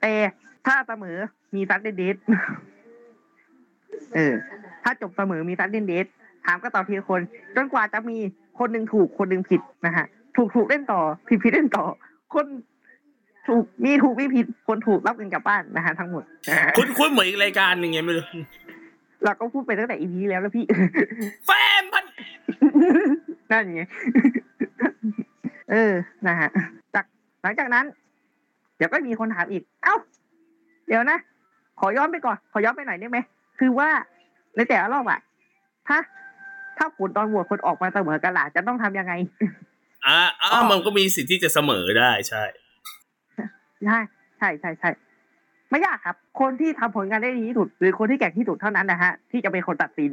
[0.00, 0.14] แต่
[0.66, 1.18] ถ้าเสมอ
[1.54, 4.34] มีซัดเด็ดๆเออ
[4.82, 6.06] ถ้าจบเสมอมีซัดเดนเดท
[6.46, 7.20] ถามก็ตอบทีละคน
[7.56, 8.16] จนกว่าจะมี
[8.58, 11.84] คนหนึ่งถูกคนหนึ่งผิดนะฮะถูกถูกเล่นต่อ ผิดผิดเล่นต่อ
[12.34, 12.46] คน
[13.48, 18.26] ถูกมีถูกมีผิดคนถูกรับเงินกลับบ้านนะฮะทั้งหมดนะฮะคุณคุณเหมือนอีกรายการหนึ่งไงไม่รู้
[19.24, 20.64] เราก็พูดไปตั้งแต่อีพีแล้วแล้วพี่
[21.46, 21.50] แฟ
[21.82, 22.04] มพัน
[23.50, 23.82] นั่นไง
[25.70, 25.92] เออ
[26.26, 26.48] นะฮะ
[26.94, 27.04] จาก
[27.42, 27.84] หลังจากนั้น
[28.76, 29.96] เดี๋ยวก็มีคนถามอีก เอ้า
[30.88, 31.18] เดี๋ยวนะ
[31.80, 33.18] ขอย้อนไปก่อน ขอย้อนไปหน่อยได้ไหม
[33.58, 33.88] คือว่า
[34.56, 35.20] ในแต่ละรอบอะ
[35.88, 35.98] ถ้า
[36.78, 39.12] ถ้าผลตอนโหวตคนออกมาเสมอกันล่ะจะต้องทำยังไง
[40.06, 42.42] อ่าอ่ามันก็มีสิทธิ์ที่จะเสมอได้ใช่
[43.86, 43.98] ใช่
[44.38, 44.90] ใช่ใช่ใช่
[45.70, 50.10] ไม่ยากครับ คนที่ทำผลงานได้ดีที่สุด หรือคนที่แก่งที่สุดเท่านั้นนะฮะ ที่จะเป็นคนตัดสิน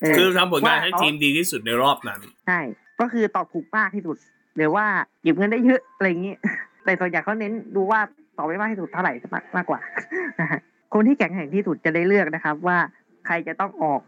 [0.00, 2.60] เคือทำผลงานให้ว่เขทีมดีที่สุดในรอบนั้น ใช่
[3.00, 4.16] ก็คือตอบถูกมากที่สุด
[4.56, 4.86] หรือว่า
[5.22, 6.34] เก็บเงินได้เยอะอะไรอย่างนี้
[6.84, 8.00] แต่ส่วนใหญ่เขาเน้นดูว่า
[8.36, 9.80] ตอบได้มากที่สุดเท่าไหร่มากมากกว่า
[10.40, 10.60] นะฮะ
[10.94, 12.78] คนที่แข็งแกร่งที่สุดจะได้เลือกนะครับ ว่า
[13.26, 14.00] ใครจะต้องออก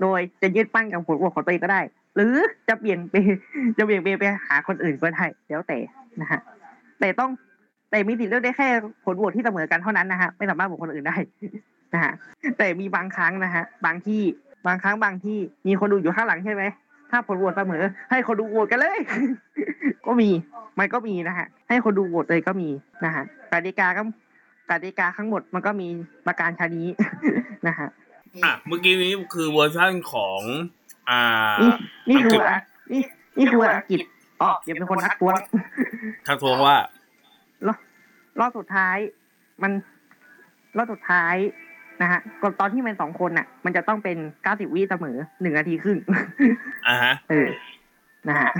[0.00, 1.80] โดยจะยึดมั่นกับผลโหวตของตัวเองก็ได้
[2.16, 2.36] หรือ
[2.68, 3.14] จะเปลี่ยนไป
[3.78, 5.78] จะเปลี่ยนไปไปหาคนอื่นก็ได้แล้วแต่
[6.20, 6.40] นะฮะ
[7.00, 7.30] แต่ต้อง
[7.96, 8.68] แต่มีสิทธิ์เลือกได้แค่
[9.04, 11.16] ผลโหวตที่เสมอกันเท่านั้นนะฮะไม่สามารถโหวตคนอื่นได้
[11.94, 12.12] นะฮะ
[12.58, 14.22] แต่มีบางครั้งนะฮะบางที่
[14.66, 16.62] บางครั้งบางที่มีคนดูอยู่ข้างหลังใช่ไหม
[17.10, 18.98] ถ้าผลโหวตเสมอ ให้คนดูโหวตกันเลย
[20.06, 20.30] ก็มี
[20.78, 22.68] มันก็มีนะฮะให้คนดูโหวตเลยก็มี
[23.04, 24.02] นะฮะกติกาก็
[24.70, 25.88] กติกาทั้งหมดมันก็มี
[26.26, 26.88] ประการชานี้
[27.66, 27.88] นะฮะ
[28.44, 30.40] อะเมื่อกี้นี้คือเวอร์ชั่นของ
[31.10, 31.22] อ่า
[31.62, 31.70] นี่
[32.10, 32.58] นี่คืออะ
[32.92, 33.02] นี่
[33.38, 34.00] นี่คืออังกฤษ
[34.42, 35.38] อ๋ออย่าเป็นคนทักท้วง
[36.26, 36.95] ทักทวงว่ารอบ
[38.40, 38.96] รอบสุดท้าย
[39.62, 39.72] มัน
[40.76, 41.34] รอบสุดท้าย
[42.02, 45.98] นะฮะก่อนตอนที่เป็นสองคนน่ะ มันจะต้องเป็นเก้าสิบวิเสมอหนึ่งนาทีครึ่ง
[46.86, 47.48] อ่าฮะเออ
[48.28, 48.50] นะฮะ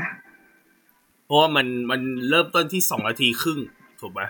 [1.26, 3.58] เพราะว่ามันมันเริ่มต้นที่สองนาทีครึ่ง
[4.00, 4.20] ถูกไหม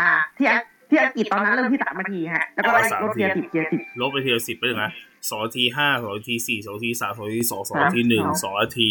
[0.00, 4.90] อ่า ที่อังที่อังกฤษตอนนั้นเริ่มที่สามนาทีฮะแล้วก็ไล่อ๋อสามลดนาทีเทียร์สิบเทียร์สิบลบไปทีละสิบไปเลยนะ
[5.30, 8.90] สองนาทีห้าสองนาทีสี่สองนาทีสามสองนาทีสองสองนาทีหนึ่งครับสองนาที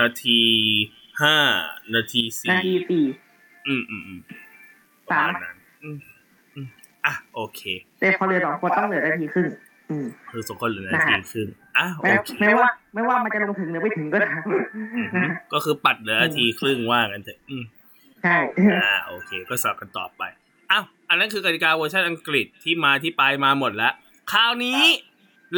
[0.00, 0.40] นาที
[1.22, 1.36] ห้า
[1.94, 3.04] นาทีสี่นาทีสี่
[3.66, 4.20] อืมอืมอืม
[5.18, 5.96] ประมาณนั้นอืม
[6.54, 6.66] อืม
[7.06, 7.60] อะโอเค
[8.00, 9.46] แต่พอเหลือสองคนต้องเหลือนาทีครึ่ง
[9.90, 11.48] อืมคือสองคนเหลือนาทีครึ่ง
[11.78, 14.40] อะโอไม่เคไม่ว่า ไม่ว่ามันจะลงถึงหรือไม่ถึงก็ตาม
[15.14, 17.64] อืมก็คือปัดเหลือนาทีครึ่งว่ากันเถอะอืม
[18.22, 18.36] ใช่
[18.84, 20.22] อ่าโอเค ก็สลับกันต่อไป
[20.70, 23.92] อ้าวอันนั้นคือกติกาเวอร์ชันอังกฤษที่มาที่ไปมาหมดแล้ว
[24.32, 24.82] คราวนี้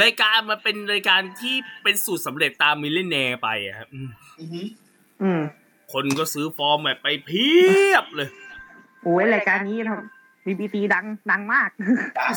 [0.02, 4.08] รายการมันเป็นรายการที่เป็นสูตรสำเร็จตาม Millionaire ไปอะครับอืม
[4.40, 4.66] อือหือ
[5.22, 5.40] อืม
[5.92, 7.50] คนก็ซื้อ format ไปเพี
[7.90, 8.28] ยบเลย
[9.04, 11.70] โอ้ยรายการนี้ทำบีบีซีดังดังมาก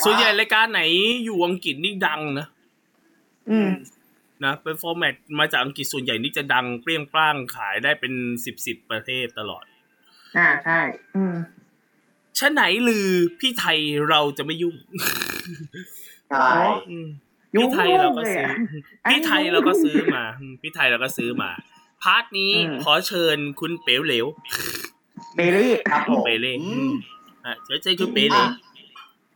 [0.04, 0.82] ส่วนใหญ่รายการไหน
[1.26, 2.48] อยู่อังกฤษนี่ดังนะ
[3.50, 3.70] อืม
[4.44, 8.14] นะเป็น format มาจากอังกฤษส่วนใหญ่นี่จะดังเปรี้ยงปร้างขายได้เป็น
[8.46, 9.64] สิบสิบประเทศตลอด
[10.38, 10.80] อ่าใช่
[11.16, 11.36] อืม
[12.40, 13.08] ชะไหนลือ
[13.40, 14.76] พี่ไทยเราจะไม่ยุ่ง
[16.30, 16.50] ใช่
[16.90, 17.08] อืม
[17.56, 18.56] ยุ่งพี่ไทยเราก็ซื้อเลยอะ
[19.12, 21.50] พี่ไทยเราก็ซื้อมาอืมพี่ไทยเราก็ซื้อมา
[22.04, 24.26] พาร์ทนี้อืมขอเชิญคุณเป๋วเหลว
[25.36, 26.94] เบลลี่ครับผมเปเล่อืม
[27.46, 28.48] อะเชิญเชิญคุณเป๋เหลว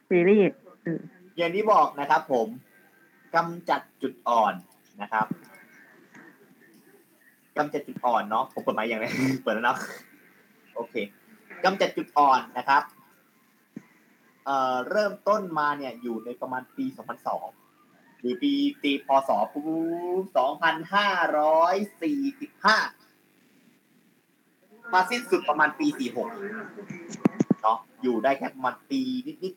[0.08, 0.42] เบลลี่
[1.38, 2.48] อย่างที่บอกนะครับผม
[3.36, 4.54] กำจัดจุดอ่อน
[5.02, 5.26] นะครับ
[7.58, 9.06] กำจัดจุดอ่อนเนาะผมเปิดไมาอย่างไร
[9.44, 9.78] เปิดแล้วเนาะ
[10.76, 10.96] โอเค
[11.64, 12.84] กำจัดจุดอ่อนนะครับ
[14.46, 18.52] เอ่อเริ่มต้นมาเนี่ยอยู่ในประมาณปี 2002 หรือปี
[18.84, 19.64] ตีพศปุ๊
[20.22, 20.24] บ
[22.52, 23.11] 2545
[24.94, 29.02] มาสิ้นสุดประมาณปี46เนาะอยู่ได้แค่ประมาณปี
[29.44, 29.54] นิด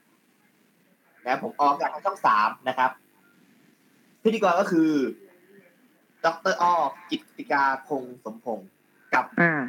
[0.00, 2.90] ๆนะผมออกจากทางช่องสามนะครับ
[4.22, 4.90] พิธีกรก็คือ
[6.24, 6.72] ดรอ้อ
[7.10, 8.68] กิตติกาคงสมพงศ์
[9.14, 9.62] กับอ่า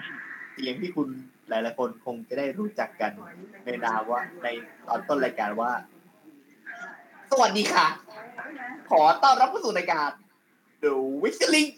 [0.54, 1.08] เสียงที่คุณ
[1.50, 3.12] หลายๆคนคงจะได้รู้จักกัน
[3.65, 4.48] ในนามว่าใน
[4.88, 5.71] ตอนต้นรายการว่า
[7.32, 7.88] สวัสดีค่ะ
[8.89, 10.10] ขอต้อนรับเข้าสู่รายการ
[10.84, 11.69] The Whistling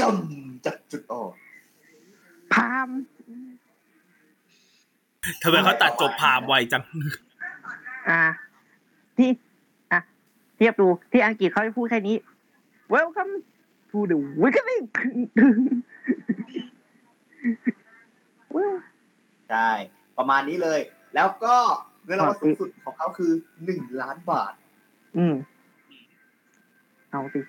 [0.00, 1.32] กำจัดจุดอ่อน
[2.58, 2.88] พาม
[5.42, 6.82] ทำไมเขาตัดจบพามไวจัง
[8.08, 8.22] อ่า
[9.16, 9.30] ที่
[9.92, 10.00] อะ
[10.56, 12.16] เทียบดูที่อังกฤษเขาจะพูดแค่นี้
[12.94, 13.32] Welcome
[13.90, 14.84] to the Wiggling
[19.50, 19.70] ใช่
[20.18, 20.80] ประมาณนี้เลย
[21.14, 21.56] แล้วก็
[22.04, 23.32] เงินรางวัลสูงสุดของเขาคือ
[23.64, 24.52] หนึ่งล้านบาท
[25.16, 25.34] อืม
[27.10, 27.40] เอาสิ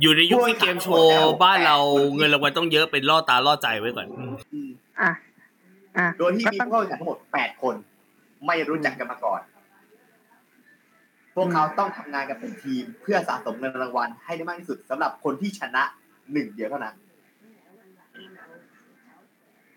[0.00, 1.76] อยู่ในยุคที่เกมโชว์บ้านเรา
[2.16, 4.06] เงินรางวัลต้องเยอะเป็นล่อตาล่อใจไว้ก่อน
[5.00, 5.10] อะ
[5.98, 7.74] อะโดยที่ก็มีต้องผู้เข้าแข่งขันทั้งหมด8คน
[8.46, 9.40] ไม่รู้จักกันมาก่อน
[11.34, 15.82] พวกเขาต้องทำงานกันเป็นทีม เพื่อสะสมเงินรางวัลให้ได้มากที่สุดสำหรับคนที่ชนะ
[16.32, 16.94] หนึ่งเดียวเท่านั้น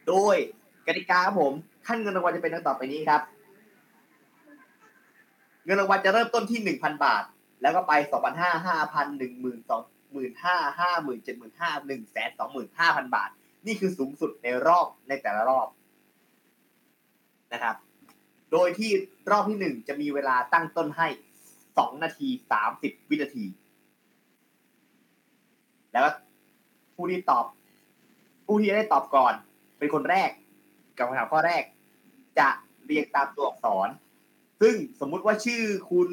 [0.07, 0.35] โดย
[0.87, 1.53] กติกาครับผม
[1.87, 3.21] ขั้นเงินรางวัลจะเป็นดังต่อไปนี้ครับ
[5.65, 7.23] เงินรางวัลจะเริ่มต้นที่หนึ่งพันบาท
[7.61, 9.81] แล้วก็ไปสองพันห้าห้าพันหนึ่งหมื่นสอง
[10.13, 13.29] หมื่นห้าห้าหมื่นเจ็ดหมื่นห้าหนึ่งแสนสองหมื่นห้าพันบาท
[13.65, 15.67] นี่คือสูงสุดในรอบในแต่ละรอบ
[17.53, 17.75] นะครับ
[18.51, 18.91] โดยที่
[19.31, 21.07] รอบที่หนึ่งจะมีเวลาตั้งต้นให้
[21.77, 23.45] สองนาทีสามสิบวินาที
[25.91, 26.05] แล้ว
[26.95, 27.45] ผู้ที่ตอบ
[28.45, 29.33] ผู้ที่ได้ตอบก่อน
[29.77, 30.29] เป็นคนแรก
[30.97, 31.63] กับคำถามข้อแรก
[32.39, 32.49] จะ
[32.85, 33.89] เรียงตามตัวอักษร
[34.61, 36.09] ซึ่งสมมุติว่าชื่อคุณ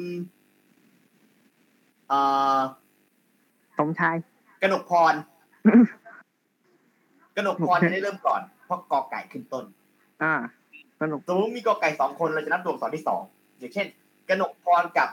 [2.09, 2.19] เอ่
[2.57, 2.59] อ
[3.77, 4.15] สมชาย
[4.61, 5.13] กนกพร
[7.35, 9.65] กนกพรจะได้เริ่มก่อนเพราะกอไก่ขึ้นต้น
[10.23, 10.33] อ่า
[11.01, 13.21] สนุกสมมติมีกอไก่สองคนเราจะนับตัวอักษรที่สอง
[13.57, 13.87] อย่างเช่น
[14.29, 15.09] กนกพรกับ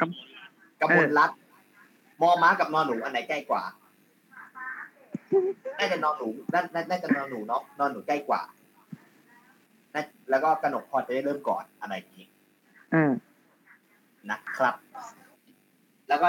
[0.00, 0.08] กับ
[0.80, 1.38] กับมนรัตน์
[2.20, 3.62] มอม้ากับนอนหนูอันไหนใกล้กว่า
[5.78, 8.42] น่าจะนอนหนูน่าน่าน่าจะนอนหนูเนาะนอนหนูใกล้กว่า
[9.94, 12.26] น่าแล้วก็กนกพรจะได้เริ่มก่อนอะไรอย่างนี้
[12.94, 13.12] อืม
[14.30, 14.74] นะครับ
[16.08, 16.28] แล้วก็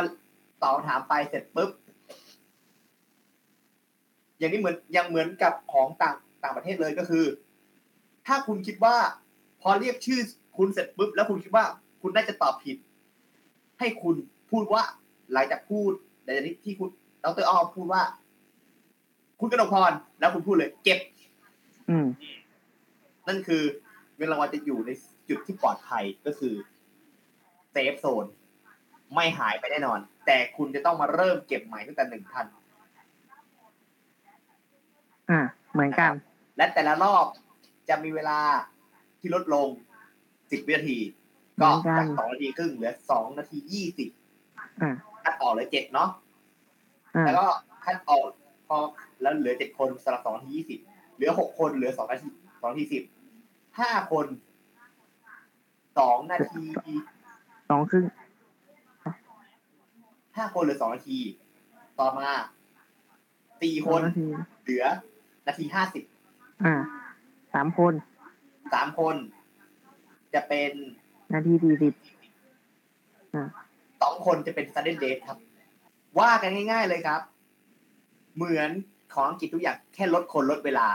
[0.61, 1.69] ตอบคำถามไปเสร็จปุ๊บ
[4.37, 7.25] อย่างนี้เหมือนยังเหมือนกับของต่างต่างประเทศเลยก็คือ
[8.27, 8.95] ถ้าคุณคิดว่า
[9.61, 10.19] พอเรียกชื่อ
[10.57, 11.65] คุณเสร็จปุ๊บ แล้วคุณคิดว่า
[12.01, 12.77] คุณน่าจะตอบผิด
[13.79, 14.15] ให้คุณ
[14.51, 14.83] พูดว่า
[15.31, 15.91] หลังจากพูด
[16.23, 16.89] หลังจากที่ที่คุณ
[17.23, 18.01] ดรอ้อพูดว่า
[19.39, 20.99] คุณกนกพรแล้วคุณพูดเลย เก็บ
[21.89, 22.07] อืม
[23.27, 23.63] นั่นคือ
[24.15, 24.91] เงินรางวัลจะอยู่ใน
[25.29, 26.53] จุดที่ปลอดภัยก็คือ
[27.73, 28.25] เซฟโซน
[29.15, 32.45] ไม่หายไปแน่นอน แต่คุณจะต้องมาเริ่มเก็บใหม่ตั้งแต่หนึ่งพัน
[35.29, 35.41] อ่า
[35.73, 36.11] เหมือนกัน
[36.57, 37.25] และแต่ละรอบ
[37.89, 38.39] จะมีเวลา
[39.19, 39.67] ที่ลดลง
[40.51, 40.99] สิบวินาที
[41.61, 44.09] ก็เหมือนกันจากสองนาทีครึ่งเหลือสองนาทียี่สิบ
[44.81, 46.09] อ่าคัดออกเหลือเจ็ดเนาะ
[47.15, 47.45] อ่าแล้วก็
[47.83, 48.21] คัดออก
[48.67, 48.77] พอ
[49.21, 50.79] แล้วเหลือเจ็ดคนสำหรับสองนาทียี่สิบ
[51.15, 52.27] เหลือหกคนเหลือสองนาที
[52.61, 53.03] สองนาทีสิบ
[53.79, 54.25] ห้าคน
[55.99, 56.87] สองนาทีส
[57.75, 58.05] องครึ่ง
[60.37, 61.19] ห้าคนเหลือสองนาที
[61.99, 62.29] ต่อมา
[63.61, 64.25] สี่สคองนนาที
[64.63, 64.85] เหลือ
[65.47, 66.03] นาทีห้าสิบ
[66.63, 66.75] อ่า
[67.53, 67.93] สามคน
[68.73, 69.15] สามคน
[70.33, 70.71] จะเป็น
[71.33, 71.93] นาทีสี่สิบ
[73.35, 73.47] อ่า
[74.01, 75.37] สองคนจะเป็น sudden death ครับ
[76.19, 77.21] ว่ากันง่ายๆเลยครับ
[78.35, 78.69] เหมือน
[79.13, 80.87] ของอังกฤษทุกอย่างแค่ลดคนลดเวลา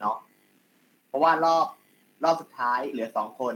[0.00, 0.16] เนาะ
[1.08, 1.66] เพราะว่ารอบ
[2.24, 3.54] รอบสุดท้ายเหลือสองคน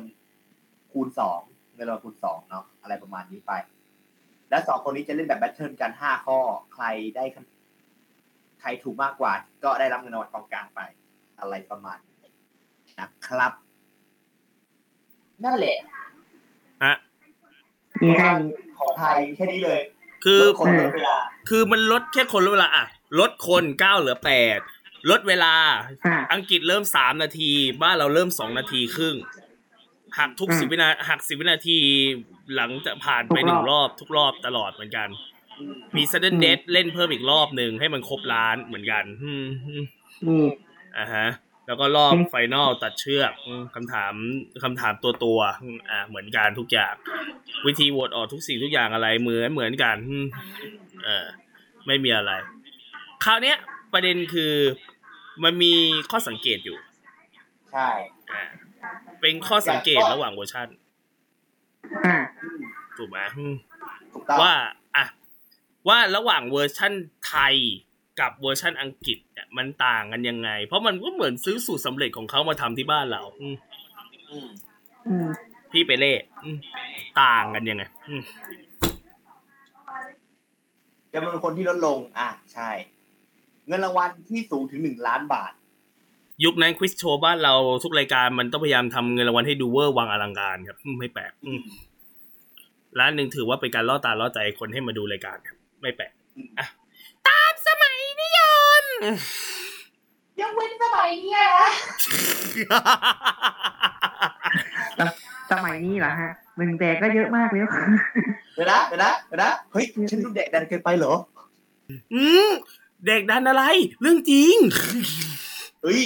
[0.92, 1.40] คูณสอง
[1.76, 3.52] เงินรางวัลคูณสองเนาะอะไรประมาณนี้ไป
[4.50, 6.38] แล้วสองคนนี้จะเล่นแบบ battle กันห้าข้อ
[6.74, 6.84] ใคร
[7.16, 7.44] ได้คะ
[8.60, 9.32] ใครถูกมากกว่า
[9.64, 10.80] ก็ได้รับเงินรางวัลกองกลางไป
[11.40, 12.30] อะไรประมาณนี้
[13.00, 13.52] นะครับ
[15.44, 15.78] นั่นแหละ
[16.84, 16.94] ฮะ
[18.02, 19.80] มีแค่นี้ของไทยแค่นี้เลย
[20.24, 21.16] คือลดคนลดเวลา
[21.48, 22.86] คือมันลดแค่คนลดเวลาอะ
[23.20, 24.58] ลดคนเก้าเหลือแปด
[25.10, 25.54] ลดเวลา
[26.06, 27.50] อ่าอังกฤษเริ่มสามนาที
[27.82, 29.16] บ้านเราเริ่มสองนาทีครึ่ง
[30.18, 31.78] หักทุกอืมสิบวินาหักสิบวินาที
[32.54, 35.08] หลังจะผ่านไปทุกหรอบนึ่งรอบทุกรอบตลอดเหมือนกัน
[35.96, 39.84] มี sudden อืม death เล่นเพิ่มอีกรอบหนึ่งให้มันครบล้านเหมือนกัน อืมอืม
[40.26, 40.36] มี
[40.98, 41.26] อ่าฮะ
[41.66, 44.12] แล้วก็รอบอืมไฟนอลตัดเชือกอืมคำถาม
[44.64, 46.94] คำถามตัวตัวๆอืมอ่า เหมือนกันทุกอย่าง
[47.66, 50.26] วิธีโหวตออกทุกสิ่งทุกอย่างอะไรเหมือนเหมือนกันอืม
[51.04, 51.26] เออ
[51.86, 52.32] ไม่มีอะไร
[53.24, 53.56] คราวเนี้ย
[53.92, 54.52] ประเด็นคือ
[55.44, 55.72] มันมี
[56.10, 56.78] ข้อสังเกตอยู่
[57.72, 57.88] ใช่
[58.32, 58.42] อ่า
[59.26, 60.68] เป็นข้อสังเกตระหว่างเวอร์ชัน
[62.06, 62.16] อ่า
[62.98, 63.54] ถูกไหมอืม
[64.12, 64.52] ถูกต้องว่า
[64.96, 65.04] อะ
[65.88, 66.92] ว่าระหว่างเวอร์ชั่น
[67.26, 67.54] ไทย
[68.20, 73.56] กับเวอร์ชั่นอังกฤษเนี่ยมันต่างกันยังไง เพราะมันก็เหมือนซื้อสูตรสำเร็จของเขามาทำที่บ้านเราอืม
[74.30, 74.48] อืม
[75.06, 75.26] อืม
[75.72, 76.12] พี่เปเล่
[76.44, 76.58] อืม
[77.22, 78.22] ต่างกันยังไงอืม
[81.12, 82.70] จำนวนคนที่ลดลง อะ ใช่
[83.66, 85.52] เงินรางวัลที่สูงถึงหนึ่งล้านบาท
[86.44, 91.60] ยุคนั้นควิสโชว์บ้านเราทุกรายการมันต้องพยายามทำเงินรางวัลให้ดูเวอร์วังอลังการครับอืมไม่แปลกอืม
[92.98, 96.12] ร้านหนึ่งถือว่าเป็นการล่อตาล่อใจคนให้มาดูรายการครับไม่แปลก
[96.58, 96.66] อะ
[97.28, 98.40] ตามสมัยนิย
[98.82, 98.84] ม
[100.40, 101.70] ยังเว้นสมัยนี้นะ
[105.50, 107.60] สมัยนี้เหรอฮะหนึ่งแดกก็เยอะมากเลย
[108.54, 111.14] เดี๋ยวนะเดี๋ยวนะเดี๋ยวนะเฮ้ยฉันดูเด็กดันเกินไปเหรอ
[112.14, 112.48] อืม
[113.06, 113.64] เด็กดันอะไร
[114.00, 114.54] เรื่องจริง
[115.82, 116.02] เฮ้ย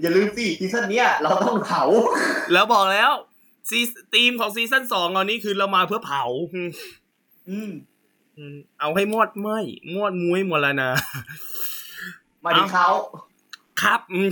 [0.00, 1.82] อย่าลืมสิซีซั่นเนี้ยเราต้องเผา
[2.52, 3.10] แล้วบอกแล้ว
[3.70, 3.78] ซี
[4.14, 6.24] ทีมของซีซั่นสองตอนนี้คือเรามาเพื่อเผา
[6.54, 6.70] อืม
[7.48, 7.70] อืม
[8.36, 9.48] อืมเอาให้มอดไหม
[9.94, 10.90] มอดมุ้ยหมดแล้วนะ
[12.44, 12.88] มาถึงเขา
[13.82, 14.30] ครับอืม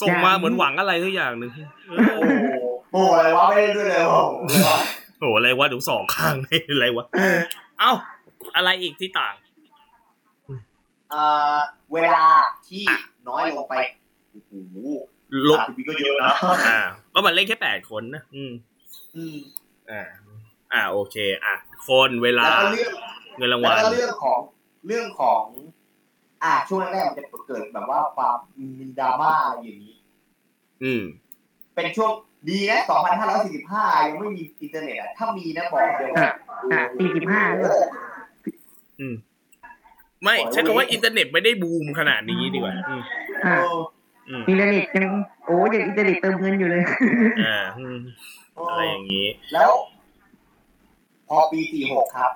[0.00, 1.50] ส่งมาอย่างเหมือนหวังอะไรทุกอย่างหนึ่ง
[1.88, 2.34] โอ้โห
[2.92, 4.68] โอ้โหอะไรวะไม่ได้ด้วยเลยโอ้โห
[5.18, 6.34] โอ้อะไรวะเดูสองข้าง
[6.72, 7.04] อะไรวะ
[7.80, 7.92] เอ้า
[8.56, 9.34] อะไรอีกที่ต่าง
[11.14, 11.56] เอ่อ
[11.94, 12.26] เวลา
[12.68, 12.84] ที่
[13.28, 13.74] น้อยลงไป
[14.30, 14.52] โอ้โห
[15.48, 16.32] ลบสามสิบปีก็เยอะนะ
[16.68, 16.80] อ่า
[17.14, 18.52] ก็มันเล่นแค่แปดคนนะอืม
[19.16, 19.36] อืม
[19.90, 20.02] อ่า
[20.72, 21.54] อ่าโอเค อะ
[21.88, 22.92] คนเวลาแล้วก็เรื่อง
[23.36, 24.38] เงินรางแล้ววัลก็เรื่องของ
[24.86, 25.42] เรื่องของ
[26.44, 29.96] อ่าช่วงแรกๆมันจะเกิดแบบว่าความมีดราม่าอะไรอย่างนี้
[30.82, 31.02] อืม
[31.74, 32.12] เป็นช่วง
[32.48, 32.80] ดีนะ
[33.42, 36.30] 2545 ยังไม่มีอินเทอร์เน็ตอะถ้ามีนะบอกเดี๋ยวว่า
[36.72, 37.42] อะสี่สิบห้า
[39.00, 39.14] อืม
[40.24, 43.02] ไม่ใช้คำว่าอินเทอร์เน็ตไม่ได้บูมขนาดนี้ดีกว่าอืม
[43.46, 43.56] อะ
[44.28, 45.06] อืมอินเทอร์เน็ตยัง
[45.44, 46.82] โอ้ยังอินเทอร์เน็ตเติมเงินอยู่เลย
[47.42, 47.98] อ่าอืม
[48.70, 49.70] อะไรอย่างนี้ แล้ว
[51.28, 51.60] พอปี
[51.90, 52.32] 46ครับ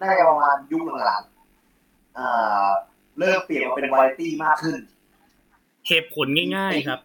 [0.00, 2.68] น่าจะประมาณยุคหลังๆอ่า
[3.18, 4.78] เริ่มเปลี่ยนมาเป็นวาไรตี้มากขึ้น
[5.88, 7.00] เหตุผลง่าย ๆ ครับ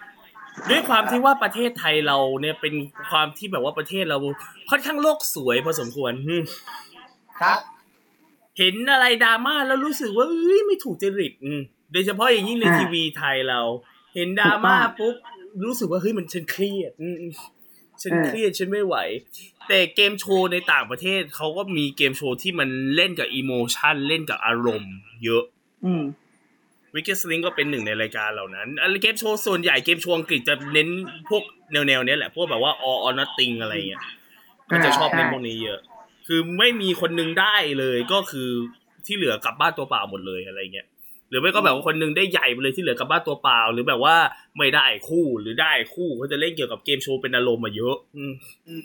[0.70, 2.74] ด้วยความที่ว่าประเทศไทยเราเนี่ยเป็น
[3.12, 4.18] ความที่แบบว่าประเทศเรา
[4.70, 6.44] ค่อนข้างโลกสวยพอสมควรอืม
[7.42, 7.60] ครับ
[8.58, 11.62] เห็นอะไรดราม่าแล้วรู้สึกว่าเอ้ยไม่ถูกจริตอืม
[11.92, 13.62] โดยเฉพาะอย่างยิ่งในอ่าทีวีไทยเรา
[14.16, 15.16] เห็นดราม่าถูกต้องปุ๊บ
[15.66, 17.16] รู้สึกว่าเฮ้ยมันฉันเครียดอืม
[18.02, 18.96] ฉันเออเครียดฉันไม่ไหว
[19.68, 24.94] แต่เกมโชว์ในต่างประเทศเขาก็มีเกมโชว์ที่มันเล่นกับอีโมชันเล่นกับอารมณ์
[25.26, 25.44] เยอะ
[25.86, 26.04] อืม
[26.94, 30.90] วิกเกสลิงก็เป็นหนึ่งในรายการเหล่านั้นอะเกมโชว์ส่วนใหญ่เกมโชว์อังกฤษจะเน้น
[31.30, 34.04] พวกแนวๆเนี้ยแหละ พวกแบบว่า all or nothing อะไรเงี้ย
[34.72, 35.80] ก็จะชอบเล่นพวกนี้เยอะ
[36.28, 38.50] คือไม่มีคนหนึงได้เลยก็คือ
[39.06, 40.88] ที่เหลือกลับบ้านตัวเปล่าหมดเลยอะไรเงี้ย
[41.30, 44.16] หรือไม่ก็แบบว่าคนหนึงได้ใหญ่ไปเลยที่เหลือกลับบ้านตัวเปล่า หรือแบบว่า
[44.58, 48.34] ไม่ได้คู่หรือได้คู่เขาจะเล่นเกี่ยวกับเกมโชว์เป็นอารมณ์มาเยอะอืม
[48.68, 48.84] อืม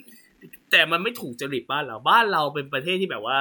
[0.70, 3.38] แต่มันไม่ถูกจริตบ้านเราบ้านเราเป็นประเทศที่แบบว่า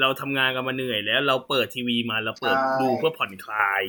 [0.00, 3.82] เราทำงานกันมาเหนื่อยแล้ว เราเปิดทีวีมาเราเปิดใช่ดูเพื่อผ่อนคลาย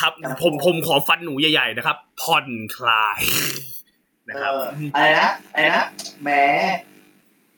[0.00, 3.20] ครับ ผมผมขอฟันหนูใหญ่ๆนะครับ ผ่อนคลาย
[4.28, 5.86] นะครับเอออะไรนะอะไรนะ
[6.22, 6.30] แหม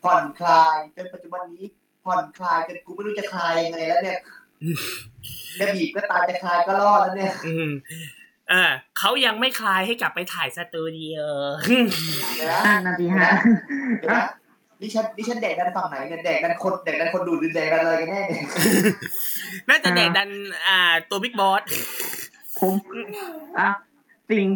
[0.09, 1.65] ผ่อนคลายจนปัจจุบันนี้
[2.05, 4.19] ผ่อนคลายจนกูไม่รู้จะคลายยังไงแล้วเนี่ย
[5.59, 7.71] จะบีบก็ตายจะคลายก็รอดแล้วเนี่ยอืม
[8.53, 8.65] อ่า
[8.99, 11.21] เขายังไม่คลายให้กลับไปถ่ายสตูดิโอ
[12.37, 13.31] เดี๋ยวนะอ่านาทีฮะ
[13.99, 14.27] เดี๋ยวนะ
[14.81, 18.45] นี่ฉันนี่ฉันแดกดันฝั่งไหนเนี่ยแดกดันคนแดกดันคนดูหรือแดกดันอะไรกันแน่เนี่ย
[19.69, 20.29] น่าจะเด็กดัน
[20.69, 20.79] อ่า
[21.11, 21.63] ตัวบิ๊กบอส
[22.59, 22.73] ผม
[23.59, 23.69] อะ
[24.31, 24.47] สิ่ง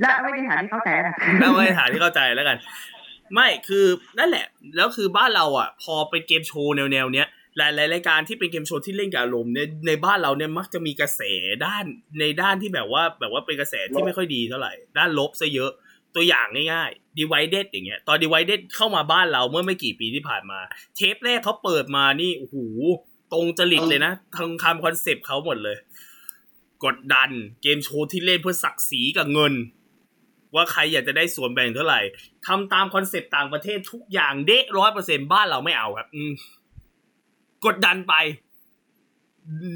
[0.00, 2.56] และไม่ได้ฐานที่เข้าใจนะแล้วไม่ฐานที่เข้าใจแล้วกัน
[3.34, 3.86] ไม่คือ
[4.18, 11.22] นั่นแหละ แล้วคือบ้านเราอะ พอเป็นเกมโชว์แนวๆเนี้ยหลายๆรายการที่เป็นเกมโชว์ที่เล่นกับอารมณ์เนี่ยในบ้านเราเนี่ยมักจะมีกระแส
[11.66, 11.84] ด้าน
[12.20, 15.70] ในด้านที่แบบว่าแบบว่าเป็นกระแสที่ไม่ค่อยดีเท่าไหร่ ด้านลบซะเยอะ
[16.14, 20.58] ตัวอย่างง่ายๆ Divided อย่างเงี้ย ตอน Divided เข้ามาบ้านเราเมื่อไม่กี่ปีที่ผ่านมา
[20.96, 22.56] เทปแรกเขาเปิดมานี่โอ้โห
[23.32, 25.76] ตรงจริตเลยนะทางคำคอนเซปต์เขาหมดเลย
[26.84, 27.30] กดดัน
[27.62, 29.52] เกมโชว์ที่เล่นเพื่อศักดิ์ศรีกับเงิน
[30.54, 32.00] ว่าใครอยากจะได้ส่วนแบ่งเท่าไหร่
[32.46, 36.32] ทำตามคอนเซปต์ต่างประเทศทุกอย่างเด๊ะร้อยเปอร์เซ็นต์บ้านเราไม่เอาครับ อืม
[37.66, 38.14] กดดันไป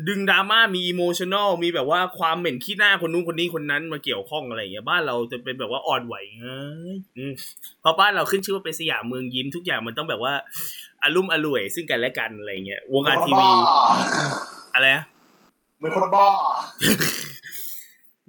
[0.08, 7.32] ดึงดราม่ามีอิโมชันอลมีแบบว่าความเหม็นขี้หน้าคนนู้นคนนี้คนนั้นมาเกี่ยวข้องอะไรอย่างเงี้ยบ้านเราจะเป็นแบบว่าอ่อนไหวง่ายอืม
[7.80, 10.34] เพราะบ้านเราขึ้นชื่อว่าเป็นสยามเมืองยิ้มทุกอย่างมันต้องแบบว่า
[11.04, 13.48] อารมณ์อร่วยซึ่งกันและกันอะไรเงี้ยวงการทีวี
[14.74, 15.04] อะไรนะ
[15.78, 16.26] เหมือนคนบ้า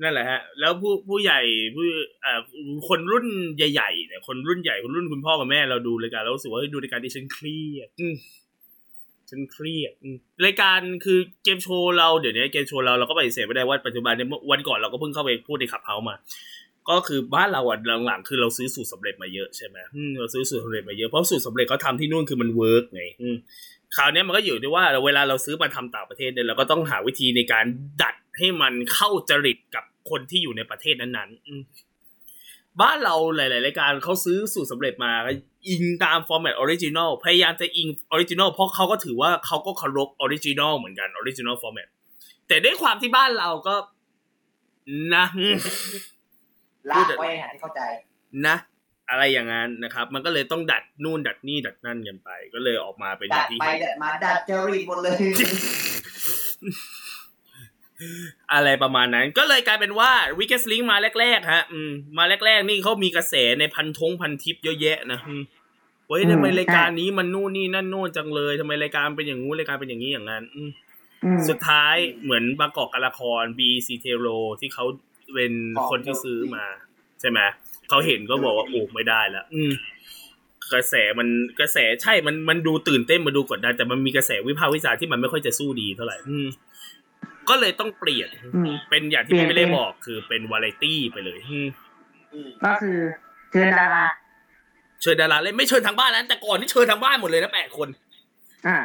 [0.01, 1.39] นั่นแหละฮะ แล้วผู้ผู้ใหญ่
[1.75, 1.85] ผู้
[2.21, 2.41] เอ่อ
[2.87, 8.15] คนรุ่นใหญ่ๆเนี่ยคนรุ่นใหญ่คนรุ่นคุณพ่อกับแม่เราดูรายการแล้วรู้สึกว่าเฮ้ยดูรายการที่ฉันเครียดอืม
[9.29, 16.15] ฉันเครียดอืมรายการคือเกมโชว์เราเดี๋ยวนี้เกมโชว์เราเราก็ปฏิเสธไม่ได้ว่าปัจจุบันเนี่ยเมื่อวันก่อนเราก็เพิ่งเข้าไปพูดใน Clubhouse มา
[16.89, 23.35] ก็คือบ้านเราอะหลังๆคือเราซื้อสูตรสำเร็จมาเยอะใช่ไหมอืมเราซื้อสูตรสำเร็จมาเยอะเพราะสูตรสำเร็จเขาทำที่นู่นคือมัน work ไงอืม
[23.95, 27.65] คราวเนี้ยมันก็อยู่ที่ว่าเวลาเราซื้อมาทำต่างประเทศเนี่ยเราก็ต้องหาวิธีในการ
[28.01, 31.61] ดัดให้มันเข้าจริตกับ คนที่อยู่ในประเทศนั้นๆอืม
[32.81, 35.11] บ้านเราหลาย ๆ รายการเขาซื้อสูตรสำเร็จมา
[35.67, 41.87] อิงตามฟอร์แมตออริจินอลพยายามจะอิงออริจินอลเพราะเขาก็ถือว่าเขาก็เคารพออริจินอลเหมือนกันออริจินอลฟอร์แมต
[42.47, 43.75] แต่ด้วยความที่บ้านเราก็
[45.15, 45.25] นะ
[46.91, 47.81] ลากไว้หาที่เข้าใจ
[48.47, 48.55] นะ
[49.09, 55.17] อะไรอย่างนั้นนะครับ มันก็เลยต้องดัดนู่นดัดนี่ดัดนั่นกันไป ก็เลยออกมาเป็นอดัย่าดงที่ไปดัดมาดัดจริตหมดเลย
[58.53, 65.43] อะไรประมาณนั้น ก็เลยกลายเป็นว่าวิกเกสลิงมาแรกๆฮะอืมมาแรกๆ นี่เขามีกระแสในพันทงพันทิปเยอะแยะนะอืม
[66.07, 70.71] เฮ้ยอืมทำไมรายการใช่นี้มันนู่นนี่นั่นโน่นจังเลยทำไมรายการเป็นอย่างงู้นรายการเป็นอย่างนี้อย่างนั้นอืม
[71.23, 74.85] อืมสุดท้ายเหมือนบางกอกกาละคร BC t e r o ที่เขา
[75.33, 75.53] เป็น
[75.89, 76.65] คนที่ซื้อมา
[77.21, 77.39] ใช่ไหม
[77.89, 79.71] เขาเห็นก็บอกว่าโอ้ไม่ได้แล้วอืม
[80.73, 81.27] กระแสมัน
[81.59, 86.47] กระแสใช่มันมันดูตื่นเต้นมาดูกดดันแต่มันมีกระแสวิพากษ์วิจารณ์ที่มันไม่ค่อยจะสู้ดีเท่าไหร่อืม
[87.51, 91.67] ก็เลยต้องเปลี่ยนอืมเป็นอย่างที่เปลี่ยนพี่ไม่ได้เป็นบอกคือเป็นวาไรตี้ไปเลยอืม
[92.63, 92.97] ก็คือ
[93.51, 94.05] เชิญดารา
[95.01, 97.87] เชิญดาราเล่นไม่เชิญทางบ้านแล้วแต่ก่อนที่เชิญทางบ้านหมดเลยนะแปดคน
[98.67, 98.77] อ่า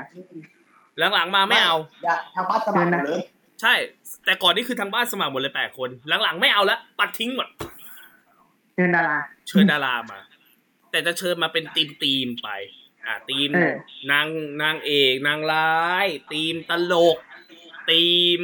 [1.14, 3.20] หลังๆมาไม่เอาอย่าทางบ้านสมัครหมดเลย
[3.62, 3.74] ใช่
[4.24, 5.90] แต่ก่อนนี่คือทางบ้านสมัครหมดเลยแปดคน
[6.22, 7.48] หลังๆไม่เอาละปัดทิ้งหมด
[8.74, 9.16] เชิญดารา
[9.48, 10.18] เชิญดารามา
[10.90, 12.48] แต่จะเชิญมาเป็นทีมทีมๆไป
[13.04, 13.74] อ่าทีมเออ
[14.12, 14.26] นาง
[14.62, 17.16] นางเอกนางร้ายทีมตลก
[17.88, 18.06] ที
[18.38, 18.40] ม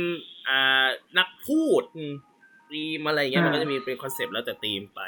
[0.48, 0.86] อ่า
[1.18, 2.12] นักพูดอืม
[2.72, 5.00] ทีมอะไรเงี้ยมันก็จะมีเป็นคอนเซปต์แล้วแต่ทีมไป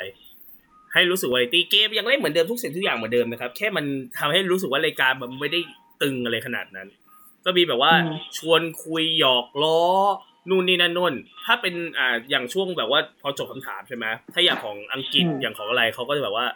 [0.93, 3.85] ให้รู้สึกว่าตีเกมยังเล่นเหมือนเดิมทุกสิ่งทุกอย่างเหมือนเดิมนะครับ แค่มัน
[4.19, 5.61] ทำให้รู้สึกว่ารายการมันไม่ได้
[6.03, 6.89] ตึงอะไรขนาดนั้น
[7.45, 9.81] ก็มีแบบว่าอืมชวนคุยหยอกล้อ
[10.51, 11.15] นู่นนี่นั่นนู่น
[11.45, 16.47] ถ้าเป็นอ่าอย่างช่วงแบบว่าพอจบคำถามใช่ไหมถ้าอย่างของอังกฤษอย่างของอะไรเขาก็จะแบบว่า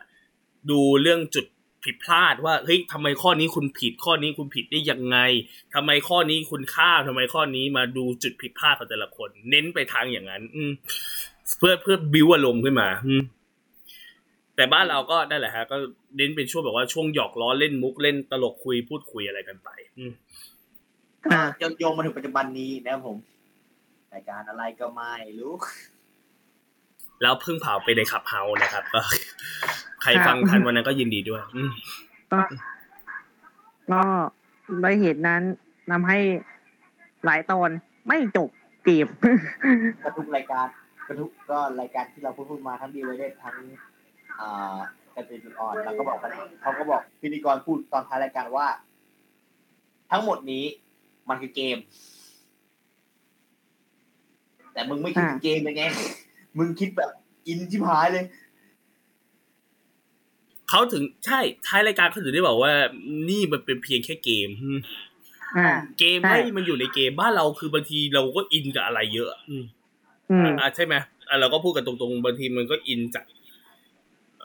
[0.70, 1.46] ดูเรื่องจุด
[1.84, 5.18] ผิดพลาดว่าเฮ้ยทำไมข้อนี้คุณผิดข้อนี้คุณผิดได้ยังไง
[5.74, 10.62] ทำไมข้อนี้คุณข้ามทำไมข้อนี้มาดูจุดผิดพลาดของแต่ละคน เน้นไปทางอย่างนั้น อื
[11.58, 13.14] เพื่อเพื่อบิวอารมณ์ขึ้นมาอื
[14.56, 15.76] แต่บ้านเราก็นั่นแหละฮะ ก็
[16.16, 19.68] เน้นเป็นช่วงแบบว่าช่วงหยอกล้อเล่นมุกเล่นตลกคุยพูดคุยอะไรกันไป
[19.98, 20.12] อืม
[21.32, 23.16] อ่าโยงโยงมาถึงปัจจุบันนี้นะครับผม
[24.14, 25.54] รายการอะไรก็ไม่รู้
[27.22, 29.00] แล้วเพิ่งเผาไปในขับเฮานะครับก็
[30.02, 31.70] ใครฟังทันวันนั้นก็ยินดีด้วยอืม
[32.32, 32.40] ก็
[33.92, 34.02] ก็
[34.80, 35.42] โดยเหตุนั้น
[35.90, 36.18] นำให้
[37.24, 37.70] หลายตอน
[38.08, 38.48] ไม่จบ
[38.84, 39.06] เกม
[40.04, 40.66] กระทุกรายการ
[41.08, 43.54] กระทุกก็รายการที่เราพูดพูดมาทั้งดีไวเดทั้ง
[44.40, 44.76] อ่า
[45.14, 46.30] การเป็นจุดอ่อนแล้วก็บอกกัน
[46.62, 48.66] เขาก็บอกพิธีกรพูดตอนท้ายรายการว่า
[50.10, 50.64] ทั้งหมดนี้
[51.28, 51.76] มันคือเกม
[54.72, 55.84] แต่มึงไม่คิดถึงเกมเลยไง
[56.58, 57.10] มึงคิดแบบ
[57.46, 58.24] อินชิบหายเลย
[60.68, 62.72] เขาถึงใช่ท้ายรายการเขาถึงได้บอกว่า
[63.28, 64.78] นี่มันเป็นเพียงแค่เกมอืม
[65.56, 69.64] อ่าเกมใช่ให้มันอยู่ในเกมบ้านเราคือบางทีเราก็อินกับอะไรเยอะอืม
[70.30, 70.94] อืมอ่าใช่ไหม
[71.28, 73.24] อ่าเราก็พูดกันตรงๆบางทีมันก็อินจัด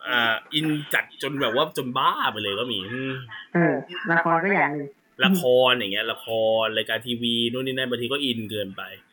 [0.08, 3.14] อ่า อินจัดจนแบบว่าจนบ้าไปเลยก็มีอืม
[3.54, 3.74] เออ
[4.12, 4.90] ละครก็อย่างหนึ่ง
[5.26, 6.28] ละครอย่างเงี้ยละค
[6.64, 9.13] รรายการทีวีนู่นนี่นั่นบางทีก็อินเกินไปเอ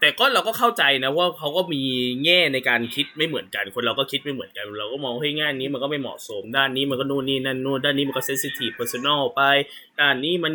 [0.00, 1.82] แต่ก็เราก็เข้าใจนะว่าเขาก็มี
[2.24, 9.42] แง่ในการคิดไม่เหมือนกัน คนเราก็คิดไม่เหมือนกัน เราก็มองในด้านนี้มันก็ไม่เหมาะสมด้านนี้มันก็นู่นนี่นั่นนู่นด้านนี้มันก็ sensitive personal ไป
[10.00, 10.54] ด้านนี้มัน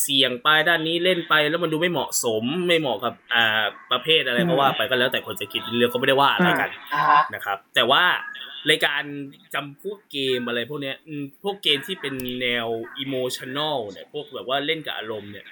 [0.00, 8.04] เสี่ยงไปด้านนี้เล่นไป แล้วมันดูไม่เหมาะสมไม่เหมาะกับอ่าประเภทอะไรก็ว่าไปก็แล้วแต่คนจะคิดเราก็ไม่ได้ว่าอะไรกันอ่าฮะนะครับ แต่ว่า
[8.70, 9.02] รายการ
[9.54, 12.66] จำพวกเกมอะไรพวกเนี้ยอืมพวกเกมที่เป็นแนว
[12.98, 15.44] อิโมชัน a ลเนี่ยพวกแบบว่าเล่นกับอารมณ์เนี่ย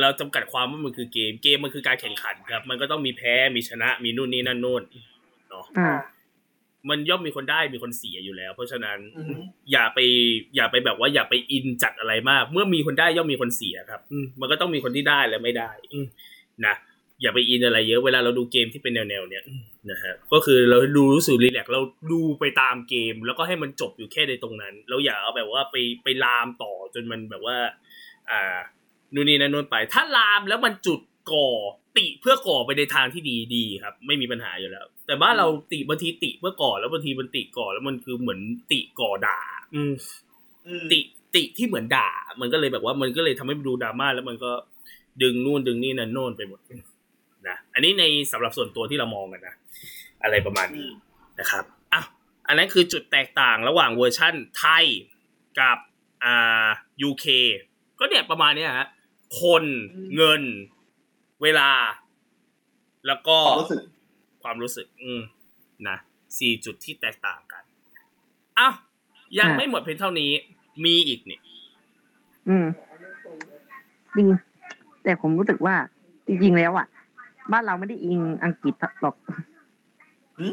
[0.00, 4.82] เราจำกัดความว่ามันคือเกมเกมมันคือการแข่งขันครับ มันก็ต้องมีแพ้มีชนะมีนู่นนี่นั่นนู่น
[5.48, 5.98] เนาะอ่า
[6.88, 9.34] มันย่อมมีคนได้มีคนเสียอยู่แล้ว เพราะฉะนั้นอือฮึ
[9.72, 9.98] อย่าไป
[10.56, 16.06] อย่าไปแบบว่าอย่าไปอินจัดอะไรมาก เมื่อมีคนได้ย่อมมีคนเสียครับอืมมันก็ต้องมีคนที่ได้และไม่ได้อืม
[16.66, 16.74] นะ
[17.22, 19.44] อย่าไปอินอะไรเยอะเวลาเราดูเกมที่เป็นแนวๆเนี้ย
[19.90, 21.82] นะฮะก็คือเราดูรู้สึกรีแลกซ์เรา
[22.12, 27.56] ดูไปตามเกม แล้วก็ให้มันจบอยู่แค่ในตรงนั้น เราอย่าเอาแบบว่าไปไปลามต่อจนมันแบบว่า
[28.30, 28.58] อ่า
[29.14, 31.00] นู่นนี่นั่นนู่นไป ถ้าลามแล้วมันจุด
[31.32, 31.48] ก่อ
[31.96, 38.40] ติเพื่อก่อไปในทางที่ดีดีครับ ไม่มีปัญหาอยู่แล้ว แต่บ้านเราติบางทีติเพื่อก่อแล้วบางทีมันติก่อแล้วมันคือเหมือน
[38.72, 39.38] ติก่อด่า
[39.74, 39.92] อืม
[40.66, 41.00] อืมติ
[41.36, 42.08] ติที่เหมือนด่า
[42.40, 44.50] มันก็เลยแบบว่ามันก็เลยทำให้ดูดราม่าแล้วมันก็
[45.22, 46.60] ดึงนู่นดึงนี่นั่นโน่นไปหมด
[47.48, 49.54] นะอันนี้ในสำหรับส่วนตัวที่เรามองกันนะ
[50.22, 50.88] อะไรประมาณนี้
[51.40, 52.02] นะครับอะ
[52.46, 54.84] อันนั้นคือจุดแตกต่างระหว่างเวอร์ชั่นไทย
[55.60, 55.78] กับ
[56.24, 56.68] อ่า
[57.08, 57.26] UK
[57.98, 58.88] ก็เนี่ยประมาณเนี้ยฮะ
[59.40, 59.64] คน
[60.16, 60.42] เงิน
[61.42, 61.70] เวลา
[63.06, 63.80] แล้วก็ความรู้สึก
[64.42, 65.20] ความรู้สึก อืม
[65.88, 65.96] นะ
[66.38, 67.62] สี่จุดที่แตกต่างกัน
[68.58, 68.74] อ้าว
[69.38, 70.30] ยังอะไม่หมดเพียงเท่านี้
[70.84, 71.40] มีอีกนี่
[72.48, 72.66] อืม
[74.16, 74.26] จริง
[75.02, 75.74] แต่ผมรู้สึกว่า
[76.26, 76.86] จริงๆแล้วอะ
[77.52, 79.16] บ้านเราไม่ได้อิงอังกฤษหรอก
[80.38, 80.52] หืม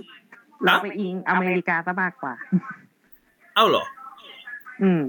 [0.64, 2.34] เราไปอิงอเมริกาซะมากกว่า
[3.56, 3.86] เอ้าเหรอ
[4.82, 5.02] อืม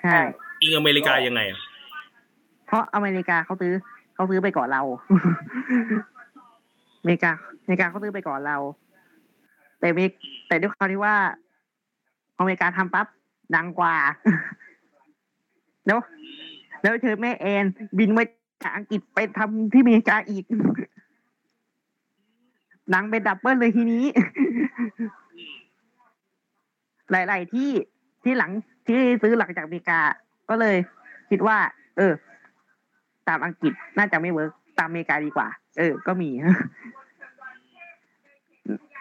[0.00, 0.18] ใช่
[0.62, 1.60] อิงอเมริกายังไงอะ
[2.66, 3.72] เพราะอเมริกาเขาซื้อ
[4.14, 4.82] เขาซื้อไปก่อนเรา
[7.00, 7.30] อเมริกา
[7.62, 8.56] อเมริกาเขาซื้อไปก่อนเรา
[9.80, 9.98] แต่เม
[10.48, 11.16] แต่ด้วยความที่ว่า
[12.38, 13.06] อเมริกาทำปั๊บ
[13.56, 13.96] ดังกว่า
[15.86, 15.98] แล้ว
[16.82, 17.64] แล้วเธอแม่แอน
[17.98, 18.24] บินมา
[18.62, 20.44] จากอังกฤษไปทำที่อเมริกาอีก
[22.94, 24.04] ดังเป็น double เลยทีนี้
[27.10, 27.70] หลาย ๆ ที่
[28.22, 28.50] ที่หลัง
[28.86, 30.00] ที่ซื้อหลังจากอเมริกา
[30.48, 30.76] ก็เลย
[31.30, 31.58] คิดว่า
[31.96, 32.12] เออ
[33.28, 35.48] ตามอังกฤษน่าจะไม่ work ตามอเมริกาดีกว่า
[35.78, 36.30] เออ ก็มี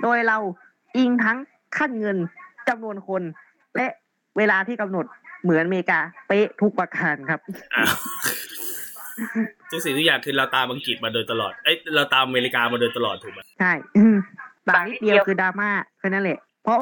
[0.01, 0.37] โดยเรา
[0.97, 1.37] อิงทั้ง
[1.77, 2.17] ขั้นเงิน
[2.69, 3.21] จำนวนคน
[3.75, 3.87] และ
[4.37, 5.05] เวลาที่กำหนด
[5.43, 7.39] เหมือนอเมริกา เป๊ะทุกประการครับ
[7.75, 7.93] อ้าว
[9.71, 13.71] ทุกสิ่งทุกอย่างคือเราตามอังกฤษมาโดยตลอด เอ้ยเราตามอเมริกามาโดยตลอดถูกไหมใช่
[14.67, 15.69] ต่างนิดเดียวคือดราม่า
[15.99, 16.79] แค่นั้นแหละ เพราะ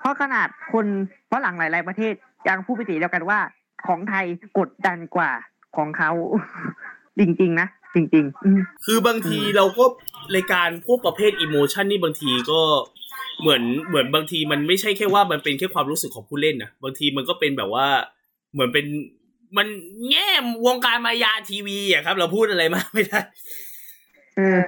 [0.00, 0.86] เพราะขนาดคน
[1.32, 2.14] ฝรั่งหลาย ๆ ประเทศ
[2.48, 3.38] ยังพูดไปติเดียวกันว่า
[3.86, 4.26] ของไทย
[4.58, 5.30] กดดันกว่า
[5.76, 6.10] ของเขา
[7.18, 9.84] จริงๆนะจริงๆอืมคือบางทีเราก็
[10.34, 12.60] รายการพวกประเภทอิโมชันนี่บางทีก็
[13.40, 17.86] เหมือนเหมือนบางทีมันไม่ใช่แค่ว่ามันเป็นแค่ความรู้สึกของผู้เล่นนะบางทีมันก็เป็นแบบว่า
[18.52, 18.86] เหมือนเป็น
[19.56, 19.66] มัน
[20.10, 20.30] แง่
[20.66, 23.20] วงการมายาทีวีอะครับ เราพูดอะไรมากไม่ได้
[24.36, 24.60] เออ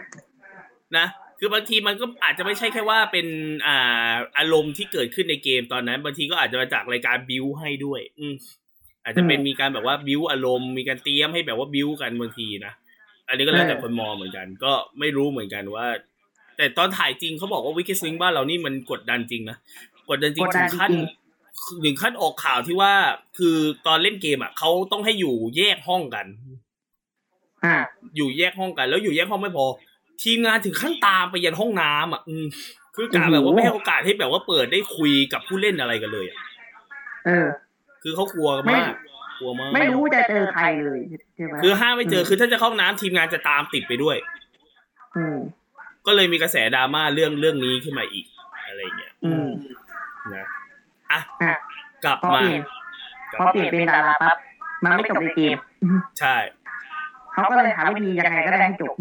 [0.96, 1.06] นะ
[1.38, 3.26] คือบางทีมันก็อาจจะไม่ใช่แค่ว่าเป็น
[3.66, 8.34] อ่าอารมณ์ที่เกิดขึ้นในเกมตอนนั้น บางทีก็อาจจะมาจากรายการบิวให้ด้วย อืม
[9.04, 12.72] อาจจะเป็นมีการแบบว่าบิวอารมณ์มีการเตรียมให้แบบว่าบิวกันบางทีนะ
[13.28, 15.86] อันนี้ก็แล้วแต่คนมองเหมือนกัน ก็ไม่รู้เหมือนกันว่า
[16.56, 19.56] แต่ตอนถ่ายจริงเขาบอกว่าวิก i ส w ิงบ้านเรานี่มันกดดันจริงนะ
[20.10, 21.02] กดดันจริงกดดัถึนงขั้นจริง
[21.84, 22.92] ถึงขั้นออกข่าวที่ว่า
[23.38, 26.26] คือตอนเล่นเกมอะเขาต้องให้อยู่แยกห้องกัน
[27.64, 27.76] อ่า
[28.16, 29.66] อยู่แยกห้องกัน แล้วอยู่แยกห้องไม่พอ
[30.22, 32.46] ทีมงานถึงขั้นตามไปยันห้องน้ำอะ อืม
[32.96, 36.38] คือกาแบบว่าไม่ให้โอกาสให้แบบว่าเปิดได้คุยกับผู้เล่นอะไรกันเลยอะ
[37.26, 37.46] เออ
[38.04, 38.92] คือเขากลัวกันมาก
[39.38, 41.00] กลัวมาก ไม่รู้จะเจอใครเลย
[41.36, 44.16] ใช่ไหมคือห้ามไม่เจอคือถ้าจะเข้าห้องน้ำทีมงานจะตามติดไปด้วย
[45.16, 45.38] อืม
[46.06, 48.24] ก็เลยมีกระแสดราม่าเรื่องเรื่องนี้ขึ้นมาอีก
[48.68, 49.48] อะไรอย่างเงี้ยอืม
[50.34, 50.46] นะ
[51.10, 51.54] อะอะ
[52.04, 52.62] กลับพอมาเปลี่ยน
[53.38, 54.36] พอเปลี่ยนเป็นดาราปั๊บ
[54.82, 55.56] มันไม่จบในเกม
[56.20, 56.36] ใช่
[57.32, 58.94] เขาก็เลยหาวิธียังไงก็ได้ให้จบ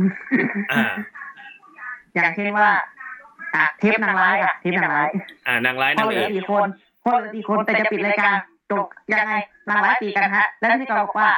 [0.72, 0.86] อ่า
[2.16, 2.70] อย่างเช่นว่า
[3.56, 5.10] อะเทปนางร้ายอะเทปนางร้าย
[5.47, 6.68] อ่านางร้ายพอนางเหเอลือกสี่คน
[7.04, 8.38] พอเหลือสี่คนแต่จะปิดรายการ
[8.72, 9.34] จบยังไง
[9.70, 11.30] นางร้ายตีกันฮะ แล้วที่เขาบอกว่า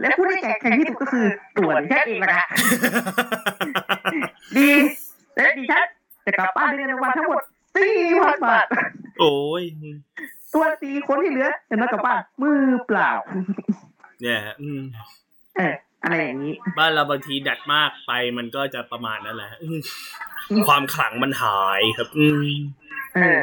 [0.00, 1.26] แล้วผู้ที่แข่งที่สุดก็คือ
[1.58, 2.48] ต่วนแค่เองนะฮะ
[4.56, 4.70] ดี
[5.36, 5.82] และดิฉัน
[6.26, 7.42] จะกลับบ้านในเงินรางวัลทั้งหมด
[7.74, 8.66] สี่พันบาท
[9.20, 9.62] โอ้ย
[10.52, 13.10] ตัวสี่คนที่เหลือจะมากลับบ้านมือเปล่า
[14.20, 14.80] เนี่ยฮะอืม
[15.56, 19.80] เอออะไรอย่างนี้ บ้านเราบางทีดัดมากไปมันก็จะประมาณนั้นแหละอืม
[20.66, 22.46] ความขลังมันหายครับ อืม
[23.14, 23.40] เออ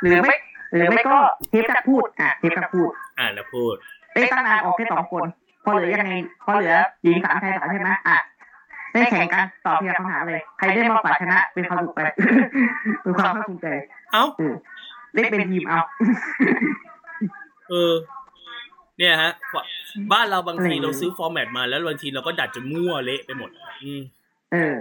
[0.00, 0.36] หรือไม่
[0.74, 1.18] หรือไม่ก็
[1.48, 3.74] เทปนักพูดอะเทปนักพูด อ่านนะพูด
[4.14, 5.26] ได้ตั้งนานออกแค่สองคน
[5.64, 6.14] พอเหลือยังไง
[6.44, 8.18] พอเหลือหญิงสามชายสามใช่ไหมอะ
[8.92, 12.00] ได้แข่งกันตอบทีละคำถามเลย ใครได้มากกว่าชนะ เป็นความสุขไป
[13.02, 13.66] เป็นความภาคภูมิใจ
[14.12, 14.54] เอ้าเออ
[15.14, 15.80] เล่นเป็นทีมเอา
[17.68, 17.94] เออ
[18.98, 19.32] เนี่ยฮะ
[20.12, 23.50] บ้านเราบางทีอะไรอย่างนี้เราซื้อฟอร์แมตมาแล้วบางทีเราก็ดัดจนมั่วเละไปหมด
[23.82, 24.00] อืม
[24.52, 24.74] เออ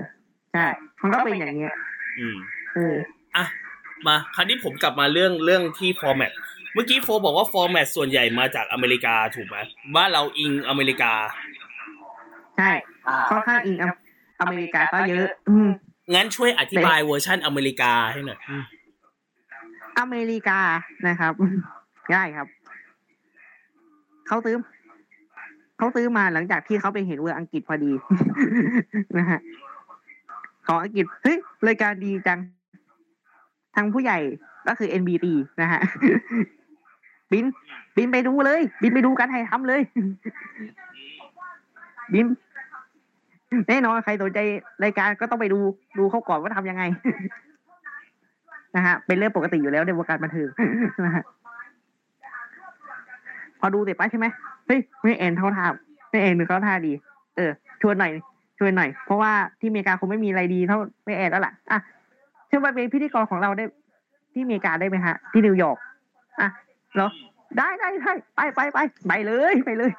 [0.53, 0.65] ใช่
[1.01, 1.75] มันก็เป็นอย่างเงี้ย
[2.19, 2.37] อืม
[2.75, 2.95] เออ
[3.35, 3.45] อะ
[4.07, 6.32] มาคราวนี้ผมกลับมาเรื่องเรื่องที่ format
[6.73, 9.57] เมื่อกี้โฟนบอกว่า format ส่วนใหญ่มาจากอเมริกาถูกไหม
[9.95, 11.13] บ้านเราอิงอเมริกา
[12.57, 12.71] ใช่
[13.07, 13.86] อ่าค่อนข้างอิง
[14.41, 15.69] อเมริกาก็เยอะ อืม
[16.13, 18.63] งั้นช่วยอธิบายเวอร์ชันอเมริกาให้หน่อยอืม
[19.99, 20.59] อเมริกา
[21.07, 21.33] นะครับ
[22.13, 22.47] ง่ายครับ
[24.27, 24.55] เขาซื้อ
[25.77, 27.91] เขาซื้อมาหลังจากที่เขาไปเห็นเวอร์อังกฤษพอดี
[29.17, 29.39] นะฮะ
[30.67, 31.37] ของอังกฤษเฮ้ย
[31.67, 32.39] รายการดีจัง
[33.76, 34.19] ทางผู้ใหญ่
[34.67, 35.25] ก็คือ NBC
[35.61, 35.82] นะฮะ
[37.32, 37.45] บิน
[37.97, 39.82] บินไปดูเลย บินไปดูการถ่ายทำเลย
[42.13, 42.26] บิน
[43.69, 44.39] แน่นอนใครสนใจ
[44.84, 45.59] รายการก็ต้องไปดู
[45.97, 46.84] ดูเขาก่อนว่าทำยังไง
[48.76, 50.49] นะฮะเป็นเรื่องปกติอยู่แล้วในวงการบันเทิง
[51.05, 51.24] นะฮะ
[53.59, 54.28] พอดูเสร็จไปใช่ไหม
[54.67, 55.67] เฮ้ยไม่เอ็นเท่าท่า
[56.09, 56.93] ไม่เอ็นเขาท่าดี
[57.36, 57.51] เออ
[57.82, 58.11] ชวนหน่อย
[58.57, 61.80] ชวนหน่อย เพราะว่าที่อเมริกาคงไม่มีอะไรดีเท่าแม่แอนแล้วล่ะอะ
[62.51, 63.65] เชื่อว่าเป็นพิธีกรของเราได้
[64.33, 65.77] ที่อเมริกาได้ไหมฮะ ที่นิวยอร์ก
[66.41, 66.49] อะ
[66.95, 67.09] เหรอ
[67.57, 69.91] ได้ได้ได้ไปไปไปไปเลยไปเลย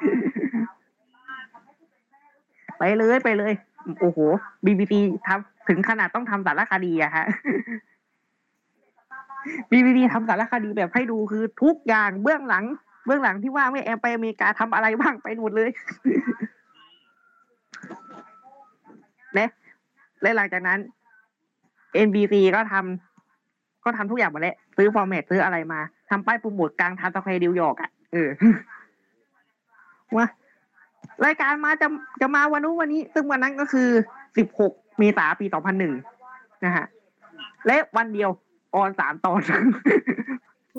[2.78, 3.52] ไปเลยไปเลย
[4.00, 4.18] โอ้โห
[4.64, 7.24] บีบีทำถึงขนาดต้องทำสารคดีอะฮะ
[9.70, 12.64] บีบีทำสารคดีแบบให้ดูคือทุกอย่างเบื้องหลัง
[13.06, 15.70] เบื้องหลังที่ว่าแม่แอนไปอเมริกาทำอะไรบ้างไปหมดเลย
[19.34, 19.46] และ
[20.22, 20.78] และหลังจากนั้น
[22.06, 25.80] NBC ก็ทำก็ทำทุกอย่างหมดแล้วซื้อ format ซื้ออะไรมา
[26.10, 28.28] ทำป้ายโปรโมทกลาง Times Square นิวยอร์กอะเออ
[30.16, 30.26] ว่า
[31.24, 31.88] รายการมาจะ
[32.20, 33.88] จะมาวันนู้นวันนี้ ซึ่งวันนั้นก็คือ
[34.42, 35.46] 16เมษายนปี
[35.84, 36.86] 2001นะฮะ
[37.66, 38.30] และวันเดียว
[38.74, 39.40] ออนสามตอน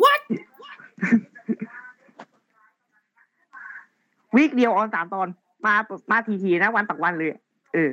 [0.04, 0.22] What
[4.36, 5.28] วีคเดียวออนสามตอน
[5.66, 5.74] มา
[6.12, 7.30] มาทีทีๆนะ วันต่อวันเลย
[7.74, 7.90] เออ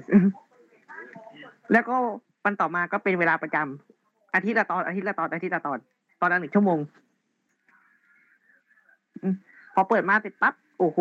[1.72, 1.96] แล้วก็
[2.45, 5.78] วันต่อมาก็เป็นเวลาประจำอาทิตย์ละตอนอาทิตย์ละตอนอาทิตย์ละตอน
[6.20, 6.78] ตอนละหนึ่งชั่วโมง
[9.74, 10.99] พอเปิดมาเสร็จปั๊บโอ้โห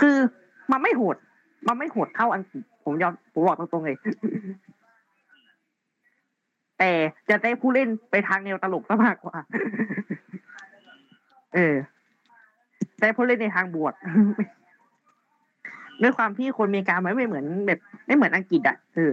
[0.00, 0.16] คือ
[0.72, 1.16] มันไม่โหด
[1.68, 3.96] มันไม่โหดเท่าอังกฤษผมยอมผมบอกตรงๆเลย
[6.78, 6.90] แต่
[7.28, 9.36] จะได้ผู้เล่นไปทางแนวตลกซะมากกว่า
[11.54, 11.74] เออ
[12.98, 13.94] แต่ผู้เล่นในทางบวก
[16.02, 19.12] ด้วยความที่คนอเมริกามันไม่เหมือนแบบ ไม่เหมือนอังกฤษอะเออ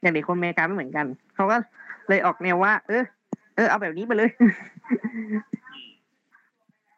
[0.00, 1.56] อย่างเด็กคนอเมริกาไม่เหมือนกันเขาก็
[2.08, 3.04] เลยออกแนวว่า เออ
[3.56, 4.30] เออเอาแบบนี้ไปเลย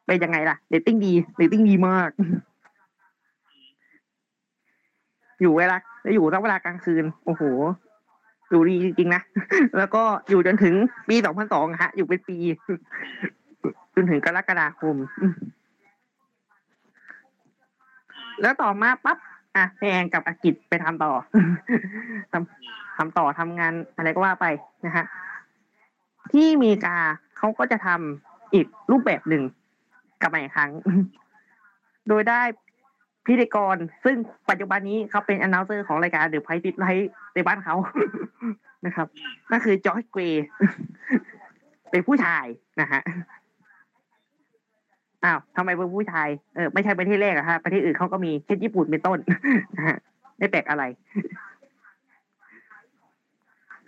[0.06, 2.10] ไปเป็นยังไงล่ะเรตติ้งดีเรตติ้งดีมาก
[5.40, 5.76] อยู่เวลา
[6.14, 7.42] อยู่ทั้งเวลากลางคืน โอ้โห
[8.50, 9.22] อยู่ดีจริงๆนะ
[9.78, 10.74] แล้วก็อยู่จนถึง
[11.08, 11.16] ปี
[11.48, 12.36] 2002ฮะ อยู่เป็นปี
[13.94, 14.96] จนถึงกรกฎาคม
[18.42, 19.18] แล้วต่อมาปั๊บ
[19.60, 21.12] อะแพงกับอากิจไปทำต่อ
[22.32, 24.46] ทำทำต่อทำงานอะไรก็ว่าไป
[24.86, 25.04] นะฮะ
[26.32, 26.96] ที่อเมริกา
[27.38, 29.42] เขาก็จะทำอีกรูปแบบหนึ่ง
[30.20, 30.70] กลับมาอีกครั้ง
[32.08, 32.42] โดยได้
[33.26, 34.16] พิธีกร ซึ่ง
[34.50, 37.74] ปัจจุบันนี้เขาเป็น a n n o u n c e r ของรายการ The Price is Right ในบ้านเขา
[38.86, 39.06] นะครับ
[39.50, 40.44] นั่นคือจอร์จเกรย์
[41.90, 42.46] เป็นผู้ชาย
[42.80, 43.00] นะฮะ
[45.24, 49.18] อ้าวทำไมเป็นผู้ชายเออไม่ใช่ประเทศแรกอะฮะประเทศอื่นเขาก็มีเช่นญี่ปุ่นเป็นต้น
[49.88, 49.98] ฮะ
[50.38, 50.84] ไม่แปลกอะไร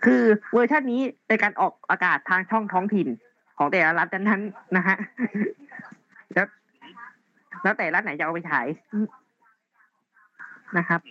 [0.05, 0.23] คือ
[0.53, 3.07] เวอร์ชันนี้ในการออกอากาศทางช่องท้องถิ่น
[3.57, 4.41] ของแต่ละรัฐนั้น
[4.77, 4.95] นะฮะ
[6.33, 6.47] แล้ว
[7.63, 8.67] แล้วแต่รัฐไหนจะเอาไปฉาย
[10.77, 11.01] นะครับ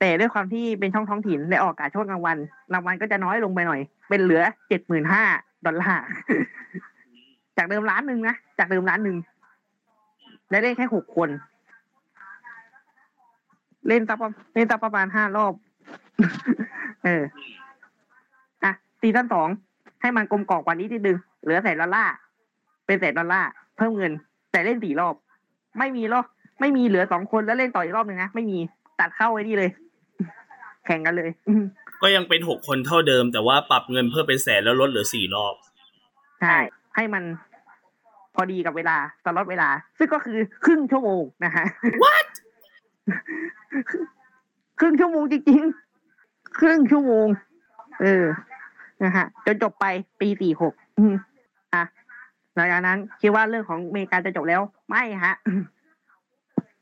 [0.00, 2.36] แต่ด้วยความที่เป็นช่องท้องถิ่นและออกอากาศช่วงกลางวัน
[2.72, 5.24] รางวัลก็จะน้อยลงไปหน่อย เป็นเหลือเจ็ดหมื่นห้า
[5.66, 6.04] ดอลลาร์
[7.60, 9.16] จากเดิมล้านหนึ่งนะ จากเดิมล้านหนึ่ง
[10.50, 11.28] และเล่นแค่หกคน
[13.88, 15.52] เล่นตัประเล่นตัประมาณห้ารอบ
[17.04, 17.22] เออ
[18.64, 19.48] อะซีซั่นสอง
[20.00, 22.14] ให้มันกลมกล่อมกว่านี้นิดนึง เหลือแสนดอลลาร์
[22.86, 24.12] เป็นแสนดอลลาร์เพิ่มเงิน
[24.52, 25.14] แต่เล่นสี่รอบ
[25.78, 26.24] ไม่มีรอบ
[26.60, 28.58] ไม่มีเหลือสองคนแล้วเล่นต่ออีกรอบหนึ่งนะ ไม่มี
[29.00, 29.70] ตัดเข้าไว้นี่เลย
[30.86, 31.30] แข่งกันเลย
[32.02, 35.54] ก็ยังเป็นหกคนเท่าเดิม แต่ว่าปรับเงินเพิ่มเป็นแสนแล้วลดเหลือสี่รอบ
[36.40, 36.56] ใช่
[36.96, 37.22] ให้มัน
[38.34, 39.68] พอดีกับเวลาตลอดเวลา
[39.98, 41.64] ซึ่งก็คือครึ่งชั่วโมงนะฮะ
[42.02, 42.26] What
[44.80, 47.26] ครึ่งชั่วโมงจริงๆ ครึ่งชั่วโมง
[48.02, 48.26] เออ
[49.04, 49.84] นะฮะ จนจบไป
[50.20, 50.74] ปีสี่หก
[51.74, 51.84] อะ
[52.54, 55.34] หลังจากนั้นคิดว่าเรื่องของอเมริกาจะจบแล้ว ไม่ฮะ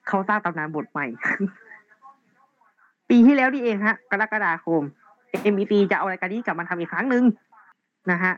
[0.09, 1.07] เขาสร้างตำนานบทใหม่
[3.09, 4.83] ปีที่แล้วนี่เองฮะ กรกฎาคม
[5.53, 7.25] MBC จะเอารายการนี้กลับมาทำอีกครั้งหนึ่ง
[8.11, 8.33] นะฮะ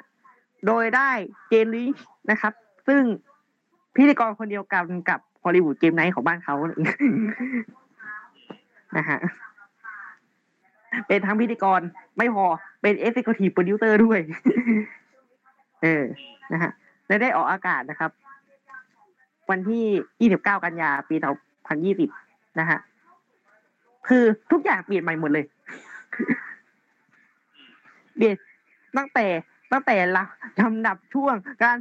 [0.67, 1.11] โดยได้
[1.49, 1.97] Jane Lynch
[2.31, 2.53] นะครับ
[2.87, 3.03] ซึ่ง
[3.95, 6.55] พิธีกรคนเดียวกันกับ Hollywood Game Night ของบ้านเขา
[8.97, 9.19] นะฮะ
[11.07, 11.81] เป็นทั้งพิธีกร
[12.19, 12.45] ไม่พอ
[12.83, 14.19] เป็น executive producer ด้วย
[15.83, 16.05] เออ
[16.53, 16.71] นะฮะ
[17.07, 18.11] และได้ออกอากาศนะครับ
[19.51, 21.17] วันที่ 29 กันยาปี
[21.87, 22.79] 2020 นะฮะ
[24.09, 25.45] คือทุกอย่างเปลี่ยนใหม่หมดเลย
[28.17, 28.35] เปลี่ยน
[28.97, 29.27] ตั้งแต่
[29.73, 30.25] ตั้งแต่ละ
[30.61, 31.77] ลำดับช่วงการ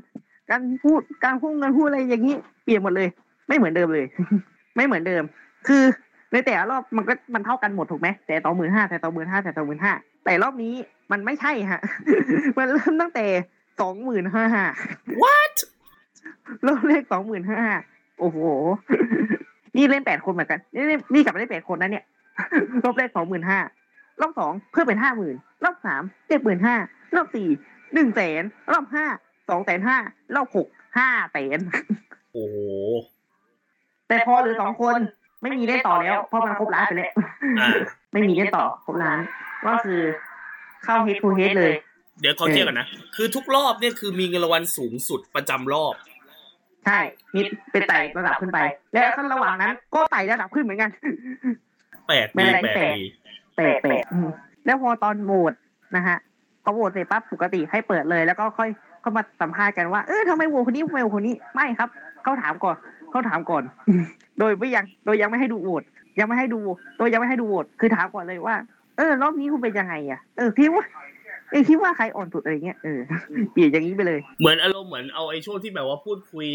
[0.49, 3.07] การพูดการพูดเงินพูดอะไรอย่างนี้เปลี่ยนหมดเลย
[3.47, 4.05] ไม่เหมือนเดิมเลย
[4.75, 5.23] ไม่เหมือนเดิม
[5.67, 5.83] คือ
[6.33, 9.93] ในแต่ละรอบมันก็มันเท่ากันหมดถูกไหมแต่ต่อหมื่นห้าแต่ต่อหมื่นห้าแต่ต่อหมื่นห้า
[10.25, 10.73] แต่รอบนี้
[11.11, 11.81] มันไม่ใช่ฮะ
[12.57, 13.25] มันเริ่มตั้งแต่
[13.81, 14.45] สองหมื่นห้า
[15.21, 15.55] what
[16.63, 17.61] เริ่มเลขสองหมื่นห้า
[18.19, 18.37] โอ้โห
[19.75, 22.05] นี่เล่นแปดคนเหมือนกัน นี่นี่นี่กลับมาเล่นแปดคนนะเนี่ย
[22.83, 23.59] รอบแรกสองหมื่นห้า
[24.21, 26.75] รอบสองเพิ่มเป็นห้าหมื่นรอบสามเจ็ดหมื่นห้า
[27.15, 27.47] รอบสี่
[27.93, 28.43] หนึ่งแสน
[28.73, 29.05] รอบห้า
[29.51, 29.97] สองแสนห้า
[30.35, 31.59] รอบหกห้าแสน
[32.33, 32.57] โอ้โห
[34.07, 34.97] แต่พอเหลือสองคน
[35.41, 37.11] ไม่มีเล่นต่อแล้วเพราะมันครบล้านไปแล้ว
[37.59, 37.69] อ่า
[38.13, 39.19] ไม่มีเล่นต่อครบล้าน
[39.65, 39.99] ก็คือ
[40.83, 41.73] เข้า head to head เลย
[42.21, 45.95] เดี๋ยวขอเทียบกันนะ คือทุกรอบเนี่ยคือมีเงินรางวัลสูงสุดประจำรอบ
[46.85, 46.99] ใช่
[47.33, 47.41] มี
[47.71, 48.59] เป็นไต่ระดับขึ้นไป
[48.93, 50.89] และขั้นระหว่างนั้น ก็ไต่ระดับขึ้นเหมือนกัน
[52.07, 53.03] แปดไม่ปีได้แปดแปลกปี
[53.55, 54.29] แปลกแปลกอืม
[54.65, 55.53] แล้วพอตอนโหวต
[55.95, 56.17] นะฮะ
[56.63, 58.69] พอโหวตเสร็จปั๊บปกติให้เปิดเลย แล้วก็ค่อย
[59.01, 61.89] เข้ามาสัมภาษณ์กันว่าเออทำไมโหวตคนนี้ทำไมโหวตคนนี้ไม่ครับ
[62.23, 62.75] เขาถามก่อน
[63.11, 63.63] เขาถามก่อน
[64.39, 65.83] โดยไม่ยังโดยยังไม่ให้ดูโหวต
[66.19, 66.59] ยังไม่ให้ดู
[66.97, 68.55] โดยยังไม่ให้ดูโหวตคือถามก่อนเลยว่า
[68.97, 70.85] เออ รอบนี้คุณเป็นยังไงอะเออคิดว่า
[71.51, 72.99] เออคิดว่าใครอ่อนสุดอะไรเงี้ยเออ
[73.51, 76.47] เปลี่ยนอย่างนี้ไปเลย เหมือนอารมณ์เหมือนเอาไอ้ช่วงที่แบบว่าพูดคุย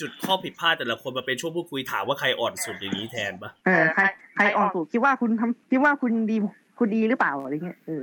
[0.00, 4.02] จุดข้อผิดพลาดแต่ละคนมาเป็นช่วงพูดคุยถามว่าใครอ่อนสุดอย่างนี้แทนปะเออใคร
[4.36, 6.36] ใครอ่อนสุดคิดว่าคุณทำคิดว่าคุณดี
[6.78, 8.02] คุณดีหรือเปล่าอะไรเงี้ยเออ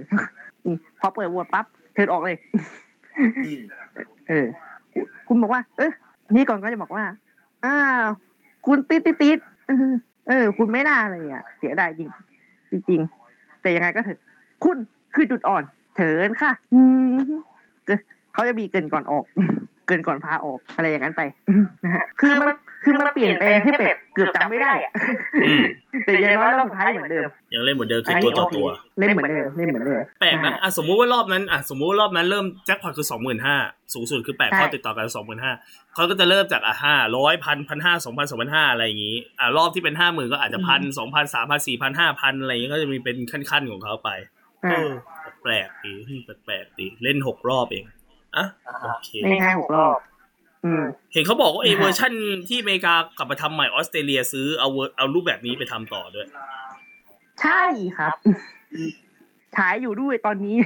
[0.65, 2.37] นี่พอเปิดโหวตปั๊บเทิร์นออกเลย
[4.29, 4.47] เออ
[5.27, 5.91] คุณบอกว่า เออ
[6.35, 7.03] นี่ก่อนก็จะบอกว่า
[7.65, 8.07] อ้าว
[8.65, 9.37] คุณติดติดติด
[10.27, 12.05] เออ คุณไม่น่าเลยอะ เสียดายจริ
[12.79, 13.01] งจริง
[13.61, 14.19] แต่ยังไงก็เถอะ
[14.63, 14.77] คุณ
[15.15, 15.63] คือจุดอ่อน
[15.95, 16.81] เถินค่ะอื
[17.13, 17.15] ม
[17.85, 17.99] เกิน
[18.33, 19.25] เขาจะมีเกินก่อนออก
[19.87, 21.21] เกินก่อนพาออกอะไรอย่างนั้นไป
[21.83, 24.91] นะฮะคือมัน คือมันเปลี่ยนแปลงให้เป็ดเกือบจำไม่ได้อะ
[25.45, 25.63] อืม
[26.05, 28.67] แต่อยังน้อยรอบสุดท้ายเหมือนเดิมยังเล่นเหมือนเดิมคือตัวต่อตัว
[28.99, 33.55] เล่นเหมือนเดิมเล่นเหมือนเดิมแปลกนะอะสมมุติว่ารอบนั้นอะสมมุติว่ารอบนั้นเริ่มแจ็คพอตคือสองหมื่นห้า
[33.93, 35.53] สูงสุดคือแปดใช่ข้อติดต่อกันสองหมื่นห้า
[35.95, 44.09] เขาก็จะเริ่มจากอะห้าร้อยพันพันห้าสองพันสองพันห้าอะไรอย่างงี้อะรอบที่เป็นห้าหมื่นก็อาจจะพันสองพันสามพันสี่พันห้าพันอะไรอย่างงี้ก็จะมีเป็นขั้นๆของเขาไป
[44.65, 44.91] อ่าเออ
[45.43, 45.93] แปลกดี
[46.45, 47.83] แปลกๆดีเล่นหกรอบเอง
[48.37, 48.45] อะ
[48.83, 50.16] โอเคเล่นแค่หกรอบอืม
[51.13, 52.13] เห็นเขาบอกว่าไอ้นะฮะเวอร์ชั่น
[52.47, 56.27] ที่อเมริกากลับมาทำใหม่ออสเตรเลียซื้อเอาเวอร์เอารูปแบบนี้ไปทำต่อด้วย
[57.41, 57.61] ใช่
[57.97, 58.13] ครับ
[59.55, 60.57] ฉายอยู่ด้วยตอนนี้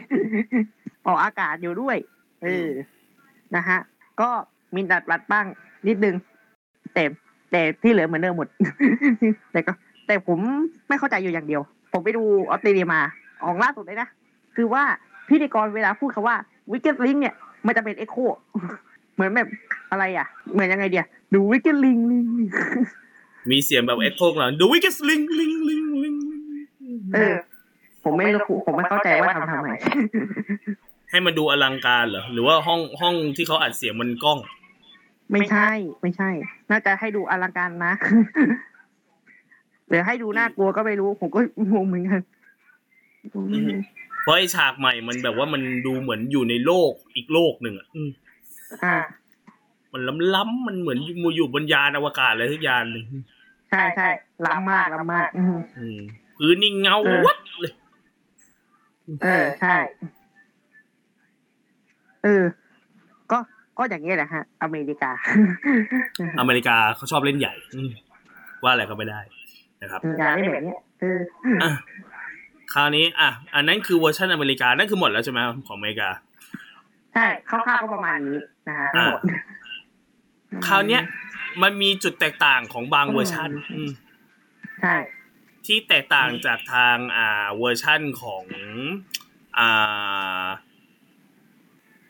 [1.07, 1.95] ออกอากาศอยู่ด้วย
[2.43, 2.69] เออ
[3.55, 3.79] นะฮะ
[4.21, 4.29] ก็
[4.75, 5.45] มีดัดรัดบ้าง
[5.87, 6.15] นิดนึง
[6.93, 7.03] แต่
[7.51, 8.47] แต่ที่เหลือเหมือนเดิมหมด
[9.51, 9.71] แต่ก็
[10.07, 10.39] แต่ผม
[10.87, 11.61] ไม่เข้าใจอยู่อย่างเดียว
[11.93, 13.01] ผมไปดูออสเตรเลียมา
[13.45, 14.07] ออกล่าสุดเลยนะ
[14.55, 14.83] คือว่า
[15.29, 16.35] พิธีกรเวลาพูดคำว่า
[16.71, 17.35] Weakest Link เนี่ย
[17.65, 18.90] มันจะเป็น echo เห
[19.21, 19.47] มือนแบบ
[19.91, 22.25] อะไรอะ เหมือนยังไงเดียดู Weakest Link Link
[23.51, 26.15] มีเสียงแบบ echo หลังดู Weakest Link Link Link Link
[27.13, 27.35] เออ
[28.03, 29.67] ผมไม่รู้ผมไม่เข้าใจว่าทำทำไม
[31.09, 34.39] ให้มันดูอลังการเหรอหรือว่าห้องห้องที่เขาอัดเสียงมันก้อง
[35.31, 35.69] ไม่ใช่
[36.01, 36.29] ไม่ใช่
[36.71, 37.93] น่าจะให้ดูอลังการนะ
[39.89, 41.39] หรือให้ดูน่ากลัวก็ไม่รู้ ผมก็
[41.71, 42.21] งงเหมือนกัน
[44.21, 47.87] เพราะไอ้ฉากใหม่มันแบบว่ามันดูเหมือนอยู่ในโลกอีกโลกหนึ่งอะ
[48.71, 48.95] อืมอ่า
[49.93, 50.01] มัน
[50.35, 53.05] ล้ำๆมันเหมือนอยู่อยู่บนยานอวกาศอะไรทุกยานหนึ่ง
[53.69, 54.07] ใช่ใช่
[54.45, 55.99] ล้ำมากล้ำมาก อืมอืม
[56.37, 57.73] พื้นนี่เงาเออวัดเลย
[59.23, 59.75] เออใช่
[62.23, 62.43] เออ
[63.31, 63.37] ก็
[63.77, 65.11] ก็อย่างนี้ยแหละฮะ อเมริกา
[66.39, 67.89] อเมริกาเขาชอบเล่นใหญ่อืม
[68.63, 69.19] ว่าอะไรก็ไม่ได้
[69.81, 71.19] นะครับอเมริกาได้แบบเนี้ยเออ
[71.63, 71.71] อะ
[72.73, 76.09] คราวนี้ อะ อันนั้นคือเวอร์ชันอเมริกา นั่นคือหมดแล้วใช่ไหมของอเมริกา
[77.13, 79.21] ใช่คร่าวๆก็ประมาณนี้นะฮะทั้งหมด
[80.67, 81.01] คราวเนี้ย
[81.61, 83.91] มันมีจุดแตกต่างของบางเวอร์ชันอืม
[84.81, 84.95] ใช่
[85.65, 88.45] ที่แตกต่างจากทางอ่าเวอร์ชั่นของ
[89.57, 90.45] อ่า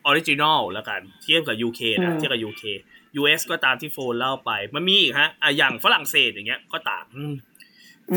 [0.06, 2.64] original แล้วกัน เทียบกับ UK อืมนะเทียบกับ UK
[3.20, 7.34] US ก็ตามที่โฟนเล่าไป มันมีอีกฮะอะอย่างฝรั่งเศสอย่างเงี้ยก็ต่างอืม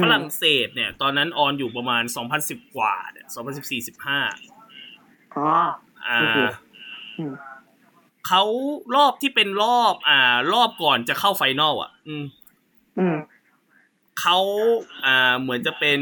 [0.01, 2.03] ฝรั่งเศสเนี่ย ตอนนั้น on อยู่ประมาณ
[2.39, 3.27] 2010กว่าเนี่ย
[3.61, 5.47] 2014 15อ๋อ
[6.07, 6.49] อ่าโอเคอืม
[8.27, 8.43] เขา
[8.95, 12.25] รอบที่เป็นรอบ อ่า รอบก่อนจะเข้า final อะ อืม
[12.99, 13.15] อืม
[14.19, 14.37] เขา
[15.05, 16.01] อ่า เหมือนจะเป็น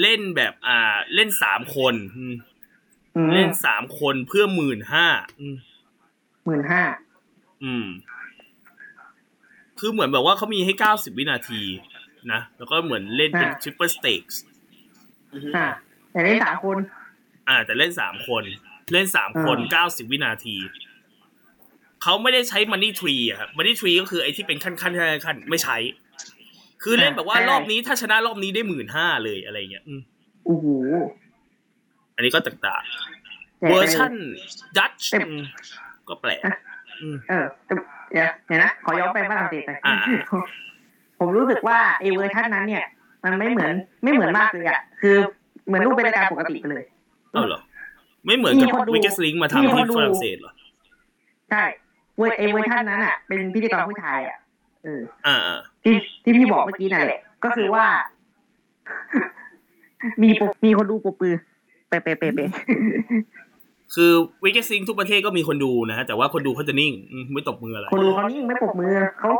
[0.00, 2.34] เล่นแบบ อ่า เล่นสามคนอืม
[3.16, 5.06] อืมเล่นสามคนเพื่อหมื่นห้า
[5.40, 5.56] อืม
[6.46, 6.82] หมื่นห้า
[7.64, 7.86] อืม
[9.78, 11.62] คือเหมือนแบบว่าเขามีให้เก้าสิบวินาที
[12.32, 14.22] นะ แล้วก็เหมือนเล่นเป็น triple stake
[15.56, 15.66] อ่า
[16.12, 16.76] แต่เล่นสามคน
[17.48, 18.42] อ่า แต่เล่นสามคน
[18.92, 20.56] เล่นสามคนอ่าเก้าสิบวินาที
[22.02, 25.76] เขาไม่ได้ใช้ money tree อะครับ money tree ก็คือไอ้ที่เป็นขั้นขั้นขั้นขั้นไม่ใช้
[26.82, 30.00] คือเล่นแบบว่ารอบนี้ถ้าชนะรอบนี้ได้หมื่นห้าเลยอะไรเงี้ยอืม
[30.46, 30.66] โอ้โห
[32.14, 34.12] อันนี้ก็ต่างแต่ๆเวอร์ชัน
[34.76, 35.26] ดัตช์แต่
[36.08, 36.40] ก็แปลก
[37.02, 37.74] อืมเออแต่
[38.12, 39.96] เดี๋ยวเดี๋ยวนะ ขอย้อนไปฝรั่งเศสหน่อยอ่า
[41.18, 42.84] ผมรู้สึกว่าไอเวอร์ชันนั้นเนี่ย
[43.24, 43.72] มันไม่เหมือน
[44.04, 45.16] ไม่เหมือนมากเลยอะ คือ
[45.66, 46.84] เหมือนรูปเป็นรายการปกติไปเลย
[47.32, 47.60] เออเหรอ
[48.26, 50.52] ไม่เหมือนกับมีคนดู Weakest Link มาทำมีคนดูที่ฝรั่งเศสเหรอ
[51.50, 51.62] ใช่
[52.16, 54.38] เวอร์ไอเวอร์ชันนั้นอะ เป็นพิธีกรผู้ชายอะ
[54.84, 57.84] เอออ่าอ่าที่ที่พี่บอกเมื่อกี้นั่นแหละก็คือว่า
[60.22, 61.34] มีตบมีคนดูตบมือ
[61.88, 62.50] แปะแปะแปะแปะ
[63.94, 64.12] คือ
[64.44, 69.30] Weakest Link ทุกประเทศก็มีคนดูนะฮะแต่ว่าคนดูเขาจะนิ่งอืมไม่ตบมืออะไรคนดูเขานิ่งไม่ตบมือเขา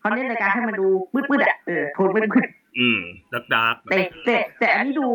[0.00, 0.86] เขาเน้นรายการให้มันดู
[1.30, 2.98] มืดๆอะเออโทนมืดๆอืม
[3.34, 5.06] ดักดาร์กแต่แต่แต่อันนี้ดู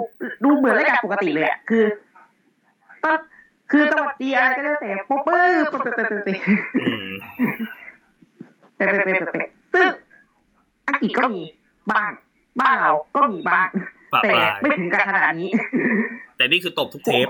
[0.43, 1.83] ดูเหมือนรายการปกติเลยอะคือ
[3.03, 3.11] ก็
[3.71, 6.23] คือสวัสดีอะไรก็แล้วแต่ป๊อปเปอร์ป๊อปเปอร์ป๊อปเปอร์
[6.81, 7.09] อืม
[8.75, 9.87] เป๊ะเป๊ะเป๊ะเป๊ะซึ่ง
[10.87, 11.43] อังกฤษก็มี
[11.91, 12.11] บ้าง
[12.61, 13.67] บ้านเราก็มีบ้าง
[14.13, 15.49] ปะแต่ปลายไม่ถึงกับขนาดนี้
[16.37, 17.27] แต่นี่คือตบทุกเทป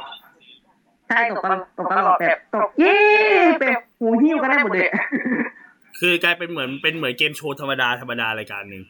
[1.09, 2.95] ใช่ตกตลอดตกตลอดแบบตกเย้
[3.61, 4.91] แบบหูหิ้วก็ได้หมดเลย
[5.99, 8.84] คือกลายเป็นเหมือนเป็นเหมือนเกมโชว์ธรรมดาธรรมดารายการหนึ่ง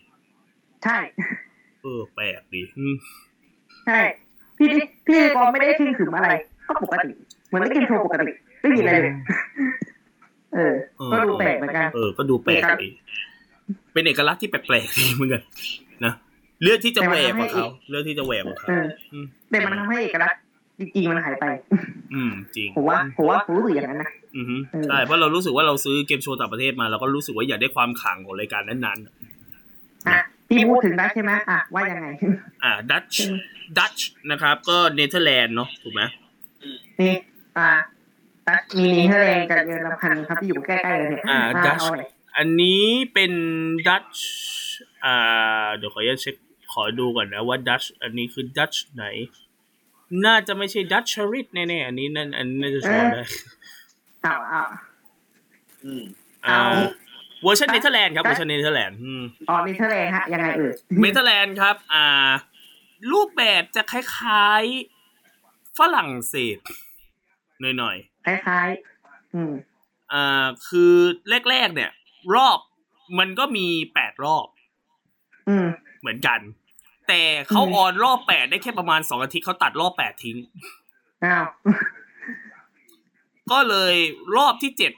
[0.84, 0.98] ใช่
[1.82, 2.96] เออแปลกดีอืม
[3.88, 4.00] ใช่
[4.58, 4.68] พี่
[5.08, 6.30] พี่ก็ไม่ได้ขึ้นขึมอะไร
[6.72, 7.12] ก็ปกติ
[7.48, 9.14] เหมือนไม่กินโชว์ปกติไม่มีอะไรเลย
[10.56, 10.74] เออ
[11.12, 12.90] ก็ดูแปลกเหมือนกันเออ ก็ดูแปลกดี
[13.94, 15.42] เป็นเอกลักษณ์ที่แปลกๆดีเหมือนกัน
[16.06, 16.14] นะ
[16.64, 18.86] เลือกที่จะแหวกกว่าเขาเลือกที่จะแหวกกว่าเขาเออ
[19.50, 20.42] แต่มันทำให้เอกลักษณ์
[20.80, 21.46] จริงๆมันหายไป
[22.14, 29.00] อืม จริงผมว่าผมว่าผมรู้สึกอย่างนั้นนะอือฮึเออใช่เพราะเรารู้สึกว่าเราซื้อเกมโชว์ต่างประเทศมาเราก็รู้สึกว่าอยากได้ความขลังของรายการนั้น
[30.10, 33.30] อะพี่พูดถึงได้ใช่ไหมอะว่ายังไงๆอ่าดัตช์
[33.78, 36.02] ดัตช์นะครับ ก็เนเธอร์แลนด์เนาะถูกไหม
[37.00, 37.14] นี่
[37.58, 37.70] อ่าดั
[38.48, 42.84] ตช์มีเนเธอร์แลนด์กับเยอรมันครับที่อยู่ใกล้ๆเลยเนี่ยอ่าอ่าดัตช์เอาเลยอันนี้
[43.14, 43.32] เป็น
[43.88, 44.28] ดัตช์
[45.06, 46.36] อ่า เดี๋ยวขออนุญาตเช็ค
[46.72, 49.06] ขอดูก่อนนะว่าดัตช์อันนี้คือดัตช์ไหน
[50.26, 53.24] น่าจะไม่ใช่ดัตช์ริตแน่ๆอันนี้นั่นอันนี้น่าจะชอบได้
[54.24, 54.64] เอาเอา
[55.84, 56.04] อืม
[56.46, 56.58] อ่า
[57.44, 62.30] เวอร์ชันเนเธอร์แลนด์ครับเวอร์ชันเนเธอร์แลนด์อืมอ๋อเนเธอร์แลนด์ฮะยังไงเอ่ยเนเธอร์แลนด์ครับ อ่า
[63.12, 64.91] รูปแบบจะคล้ายๆ
[65.80, 66.58] ฝรั่งเศส
[67.62, 70.94] หน่อยคล้ายๆอืมๆอ่าคือ
[71.50, 71.92] แรกๆเนี่ย
[72.36, 72.60] รอบ
[73.20, 74.48] มันก็มีแปดรอบ
[75.50, 75.66] อืม
[76.02, 76.40] เหมือนกัน
[77.08, 80.38] แต่เขาอืม on รอบแปดได้แค่ประมาณสองอาทิตย์เขาตัดรอบแปดทิ้ง
[81.26, 81.46] อ้าว
[83.52, 83.96] ก็เลย
[84.38, 84.92] รอบที่เจ็ด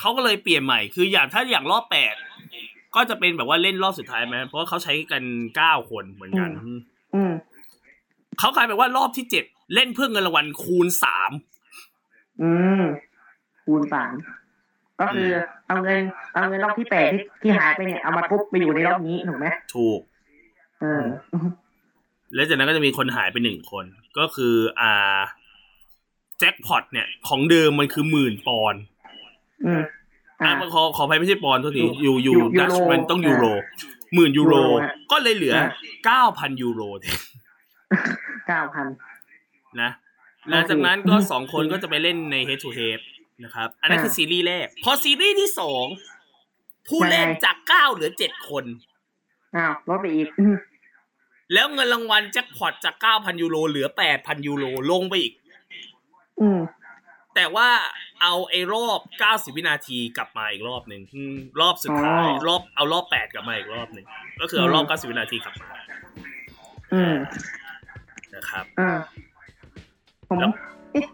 [0.00, 2.14] เขาก็เลยเปลี่ยนใหม่ คืออย่างถ้าอย่างรอบแปด
[2.94, 5.22] ก็จะเป็นแบบว่าเล่นรอบสุดท้ายไหมเพราะว่าเขาใช้กัน
[5.56, 6.50] เก้าคนเหมือนกัน
[7.14, 7.32] อืม
[8.38, 11.30] เขากลายเป็นว่ารอบที่เจ็ด เล่นเพื่อเงินรางวัลคูณสาม
[12.42, 12.50] อื
[12.80, 12.82] ม
[13.64, 14.12] คูณสาม
[15.00, 15.28] ก็คือ
[15.66, 16.00] เอาเงิน
[16.32, 20.00] เอาเงินรอบที่แปดที่ที่หายไปเนี่ยเอามาทุบไปอยู่ในรอบนี้ถูกไหมถูก
[20.80, 21.04] เออ
[22.34, 23.84] แล้วจากนั้นก็จะมีคนหายไปหนึ่งคน
[24.18, 25.18] ก็คือ อ่า
[26.38, 28.82] แจ็คพอตเนี่ย ของเดิมมันคือหมื่นปอนด์
[29.64, 29.82] อืม
[30.42, 33.44] อ่าขอขออภัยไม่ใช่ปอนด์โทษทียูยูยูดัชยูโรมันต้องยูโร
[34.14, 35.68] หมื่นยูโรยูโรฮะก็เลยเหลืออ่า
[36.06, 36.80] เก้าพันยูโร
[38.48, 38.86] เก้าพัน
[39.82, 39.90] นะ
[40.50, 43.00] หลังจากนั้นก็สองคนก็จะไปเล่นใน head to head
[43.44, 45.84] นะครับ อันนั้นอ่าคือซีรีส์แรก พอซีรีส์ที่สอง
[46.88, 48.64] ผู้เล่นยังไงจากเก้าเหลือเจ็ดคน
[49.56, 50.56] อ้าวลดไปอีกอืม
[51.52, 55.32] แล้วเงินรางวัลแจ็คพอตจากเก้าพันยูโรเหลือแปดพันยูโรลงไปอีก
[56.40, 56.60] อืม
[57.34, 57.68] แต่ว่า
[58.22, 64.06] เอาไอ้รอบ90วินาทีกลับมาอีกรอบหนึ่งอืมรอบสุดท้ายอ๋อรอบเอารอบ8กลับมาอีกรอบหนึ่ง
[64.40, 65.68] ก็คือเอารอบ90วินาทีกลับมา
[66.94, 67.14] อืม
[68.34, 68.98] นะครับอ่า
[70.28, 70.38] ผม
[70.92, 71.06] เอ๊ะ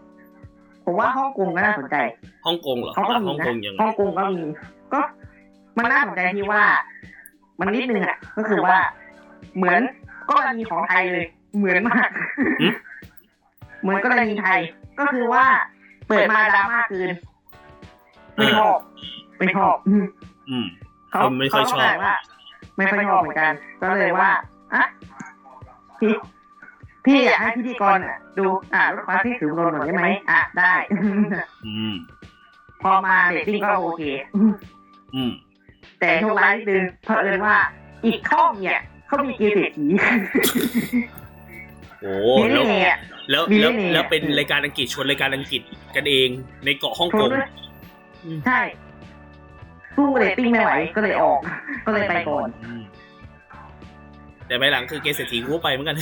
[0.84, 1.96] ผมว่าฮ่องกงก็น่าสนใจ
[2.46, 4.44] ฮ่องกงเหรอเขาก็อะมีฮ่องนะกงยังไงฮ่องกงก็มี
[4.92, 5.00] ก็
[5.76, 6.62] มันน่าสนใจที่ว่า
[7.58, 8.76] มันนิดนึงอะ ก็คือว่า
[9.56, 9.80] เหมือน
[10.30, 12.08] กรณีของไทยเลย เหมือนมาก
[13.82, 14.60] เหมือนกรณีไทย
[14.98, 15.44] ก็คือว่า
[16.08, 17.10] เปิดมาดราม่าเกิน
[18.36, 18.78] ไม่ชอบ
[19.38, 20.04] ไม่ชอบอืม
[20.50, 20.66] อืม
[21.10, 22.14] เขาคนไม่ค่อยชอบเขาก็ว่า
[22.76, 24.30] ไม่ค่อยชอบเหมือนกัน ก็เลยว่า
[24.74, 24.84] อะ
[27.04, 30.74] พี่พี่อยากให้พิธีกรอะดูอะลดความที่ถือลนหน่อยได้ไหมอะได้
[31.66, 31.94] อืม
[32.82, 34.02] พอมาเรตติ้งก็โอเค
[35.14, 35.32] อืม
[36.00, 37.56] แต่โชคร้ายนิดนึงเผอิญว่า
[38.06, 39.86] อีกช่องเนี่ยเขามีเกมเศรษฐี
[42.00, 42.98] โอ้มีแล้วเน่อะ
[43.30, 45.62] แล้วมีแล้วเน่แล้วเป็นรายการอังกฤษชวนรายการอังกฤษ
[45.96, 46.28] กันเอง
[46.64, 47.48] ในเกาะฮ่องกงชกนด้วย
[48.46, 48.60] ใช่
[49.96, 51.40] สู้เรตติ้งไม่ไหวก็เลยออก
[51.84, 52.82] ก็เลยไปก่อนอืม
[54.52, 55.96] แต่ไปหลังคือเกมเศรษฐีกูก็ไปเหมือนกัน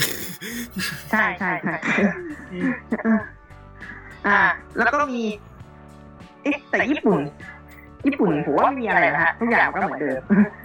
[1.11, 1.75] ใช่ใช่ใช่
[4.27, 4.41] อ่า
[4.79, 5.23] แล้วก็มี
[6.43, 7.21] เอ๊ะแต่ญี่ปุ่น
[8.07, 10.21] ญี่ปุ่นผมว่าไม่มีอะไรนะฮะทุกอย่างก็เหมือนเดิม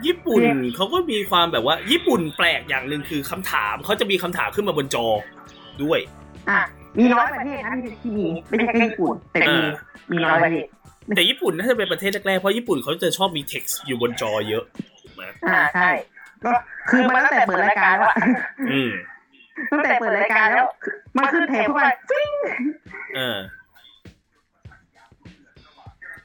[0.05, 0.41] ญี่ปุ่น
[0.75, 5.05] เขาก็มีความแบบว่า ญี่ปุ่นแปลกอย่างหนึ่งคือคำถามเขาจะมีคำถามขึ้นมาบนจอ
[5.83, 5.99] ด้วย
[6.49, 6.59] อะ
[6.99, 9.69] มีน้อยประเทศนะที่ที่มีไม่ใช่แค่ญี่ปุ่นแต่มีอ่า
[10.11, 10.65] มีน้อยประเทศ
[11.15, 14.63] แต่ญี่ปุ่นน่าจะเป็นประเทศแรกๆเพราะญี่ปุ่นเขาจะชอบมี text อยู่บนจอเยอะ
[15.01, 15.89] ถูกไหมอ่าใช่
[16.45, 16.51] ก็
[16.89, 18.17] คือมันตั้งแต่เปิดรายการแล้วอะ
[18.71, 18.91] อืม
[19.71, 20.67] ตั้งแต่เปิดรายการแล้ว
[21.15, 22.31] มันขึ้นเทปเข้าไปฟิ้ง
[23.15, 23.37] เออ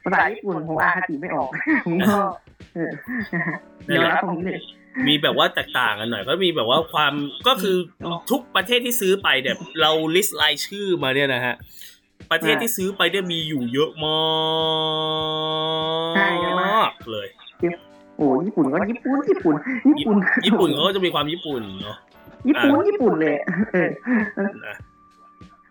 [0.05, 1.49] ภาษาญี่ปุ่นผมอ่านคติไม่ออก
[1.85, 2.17] ผมก็
[2.75, 2.91] เออ
[3.87, 4.61] เดี๋ยวรับตรงนี้เลย
[5.07, 7.13] มีแบบว่าแตกต่างกันหน่อย ก็มีแบบว่าความ
[7.47, 7.77] ก็คือ
[8.31, 11.55] ทุกประเทศที่ซื้อไปเนี่ยเราลิสต์รายชื่อมาเนี่ยนะฮะ
[12.31, 14.07] ประเทศที่ซื้อไปเนี่ยมีอยู่เยอะม
[16.15, 17.27] ใช่เยอะมาากกเลย
[17.61, 19.55] โอ้ญี่ปุ่นก็ญี่ปุ่นญี่ปุ่น
[19.89, 20.17] ญี่ปุ่น
[20.47, 21.97] ญี่ปุ่นเขาก็จะมีความญี่ปุ่นเนาะ
[22.49, 23.37] ญี่ปุ่นญี่ปุ่นเลย
[23.73, 23.89] เออ
[24.67, 24.77] นะ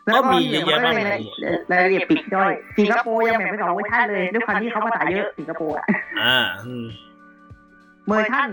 [0.05, 1.21] แล้วก็มีเยอะแยะมากรมายาย
[1.71, 5.85] รายละเอียดปลีกย่อยสิงคโปร์ยังแบ่งเป็นสองเวอร์ชันเลยด้วยความที่เขาภาษาเยอะสิงคโปร์อะ
[6.21, 6.85] อ่าอืม
[8.07, 8.47] เวอร์ชัน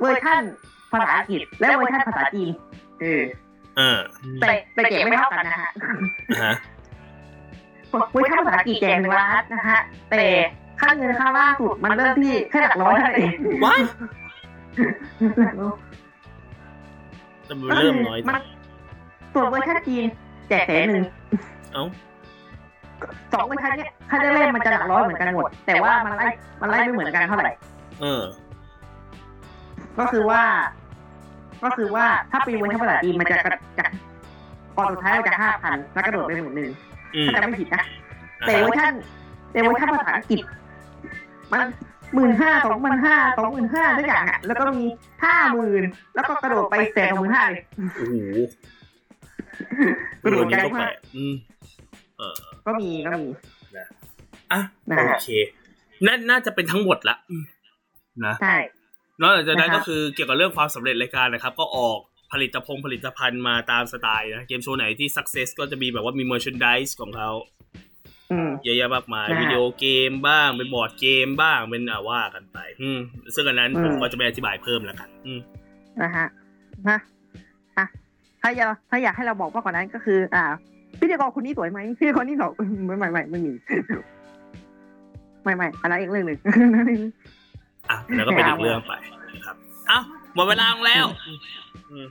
[0.00, 0.42] เวอร์ชัน
[0.92, 2.48] ภาษาอังกฤษและเวอร์ชันภาษาจีน
[3.00, 3.22] เออ
[3.78, 3.98] อ่า
[4.40, 5.70] แต่แต่แจกไม่เท่ากันนะฮะ
[6.44, 6.54] ฮะ
[8.12, 9.80] เวอร์ชันภาษาอังกฤษแจกหนึ่งล้านนะฮะ
[10.10, 10.24] แต่
[10.82, 13.32] ค่าเงินค่าล่าสุดมันเริ่มที่แค่หลักร้อยเท่านั้นเอง
[13.64, 13.80] ว้าย
[17.46, 18.42] แต่มันเริ่มน้อยมัน
[19.34, 20.04] ส่วนเวอร์ชันจีน
[20.48, 21.04] แจกแสนหนึ่ง
[21.72, 21.84] เอ้า
[23.32, 26.26] สองเวอร์ชันเนี้ยถ้าได้เล่นมันจะหลักร้อยเหมือนกันหมด แต่ว่ามันไล่
[26.60, 27.50] มันไล่ไม่เหมือนกันเท่าไหร่
[28.00, 28.22] เออ
[29.98, 30.42] ก็คือว่า
[31.64, 33.90] ก็คือว่าถ้าเป็นเวอร์ชันภาษาจีนมันจะกระจาก
[34.76, 36.70] ก่อนสุดท้ายมันจะห้าพันแล้วกระโดดไปหมื่นหนึ่ง
[37.14, 37.82] อืมถ้าจะไม่ผิดนะ
[38.46, 38.92] แต่เวอร์ชัน
[39.52, 40.42] แต่เวอร์ชันภาษาอังกฤษ
[41.52, 41.66] มัน
[42.14, 44.86] หมื่นห้าสองหมื่นห้าสองหมื่นห้าทุกอย่างอะ แล้วก็มี
[45.24, 45.82] ห้าหมื่น
[46.14, 47.64] แล้วก็กระโดดไปแสนสองหมื่นห้าเลย
[47.96, 48.14] โอ้โห
[50.22, 51.34] กระโดดนี้ไกลก็แปลมากกอืม
[52.18, 52.34] เออ
[52.66, 53.30] ก็มีก็มี
[54.52, 55.28] อะนะโอฮะเค
[56.06, 57.44] นั่นน่าจะเป็นทั้งหมดละอืม
[58.26, 58.56] นะใช่
[59.22, 61.98] นอกจากนั้นนะครับก็คือเกี่ยวกับเรื่องความสำเร็จรายการนะครับ ก็ออก
[62.32, 67.30] ผลิตพงผลิตภัณฑ์มาตามสไตล์นะ เกมโชว์ไหนที่ success ก็จะมีแบบว่ามี merchandise ของเขา
[67.60, 67.61] อืม
[68.64, 72.98] เยอะแยะมากมายนะฮะวิดีโอเกมบ้างเป็นบอร์ดเกมบ้างเป็นอ่าว่ากันไป อืม
[73.34, 75.40] ซึ่งอันนั้นอืมผมก็จะไม่อธิบายเพิ่มแล้วกัน อืม
[76.02, 76.26] นะฮะ
[76.88, 76.98] นะ
[77.78, 77.86] อะ
[78.42, 80.44] ถ้าอยากถ้าอยากให้เราบอกมากกว่านั้นก็คือ อ่า
[81.00, 82.52] พิธีกรคนนี้สวยไหมพิธีกรนี่สวย
[82.86, 83.52] ไม่ไม่ไม่ไม่มี
[85.44, 86.38] ไม่ไม่อันนั้นอีกเรื่องหนึ่ง
[87.90, 88.92] อะแล้วก็เป็นอีกเรื่องไป
[89.34, 89.56] นะครับ
[89.88, 89.98] เอ้า
[90.34, 91.06] หมดเวลาลงแล้ว
[91.90, 92.06] อืม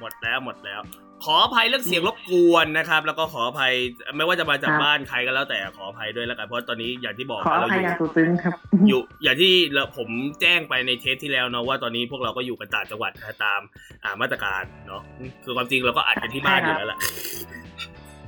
[0.00, 0.80] หมดแล้วหมดแล้ว
[1.24, 3.72] ขออภัยเรื่องเสียงรบกวนนะครับ แล้วก็ขออภัย
[4.16, 8.54] ไม่ว่าจะมาจากครับบ้านใครก็แล้วแต่ขออภัยด้วยแล้วกันเพราะตอนนี้อย่างที่บอกขออเราภัอยยู่อย่างสุดซึ้งครับ
[8.88, 10.08] อยู่อย่างที่เราผม
[10.40, 13.60] แจ้งไปในเทปที่แล้วเนาะว่าตอนนี้พวกเราก็อยู่กันต่างจังหวัดนะตาม
[14.04, 15.02] อ่ามาตรการเนาะ
[15.44, 16.98] คือความจริงเราก็อัดกันที่บ้านอยู่แล้วแหละ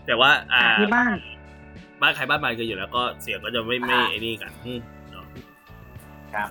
[0.06, 1.12] แต่ว่า อ่าที่บ้าน
[2.00, 4.80] บ้านใครบ้านมันกันอยู่แล้วก็เสียงก็จะไม่ไม่ไอ้นี่กันอืม
[5.10, 5.24] เนาะ
[6.34, 6.48] ครับ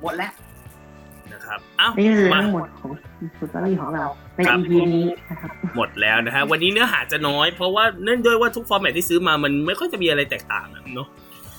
[0.00, 0.32] หมดแล้ว
[1.44, 2.90] นะครับเอ้านี่คือมาทั้งหมดของ
[3.38, 4.04] story ของเรา
[4.36, 11.08] ในครับ EP นี้นะครับหมดแล้วนะฮะวันนี้เนื้อหาจะน้อย เพราะว่าเนื่องด้วยว่าทุก format ที่ซื้อมามันไม่ค่อยจะมีอะไรแตกต่างอะเนาะ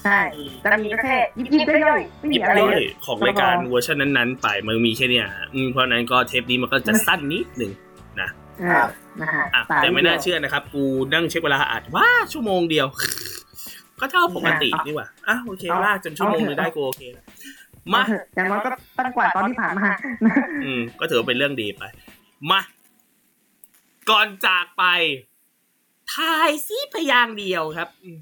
[0.04, 0.20] ใช่
[0.64, 7.72] จะมีก็แค่ยิบยิบย่อยๆไม่มีอะไรย่เลอยยของรายการเวอร์ชันนั้นๆ ไปมันมีแค่เนี้ยฮะอืมเพราะฉะนั้นก็เทปนี้มันก็จะสั้นนิดหนึ่ง
[8.22, 8.30] นะ
[8.64, 8.86] อ่า
[9.22, 10.84] นะฮะอะสยแต่ไม่น่าดียวเชื่อนะครับ กู
[11.14, 12.88] นั่งเช็คเวลาอัดว่าชั่วโมงเดียว
[14.00, 17.25] ก็เท่าปกตินี่หว่าอะโอเคเอาลากจนชั่วโมงนึงได้กูโอเคแล้ว
[17.94, 19.92] มาเถอะอย่างน้อยก็ตั้งกว่าตอนที่ผ่านมา
[20.66, 21.84] อืม ก็ถือว่าเป็นเรื่องดีไป
[22.52, 22.62] มา
[24.10, 24.84] ก่อนจากไป
[26.14, 28.18] ทายซิพยางค์เดียวครับอืม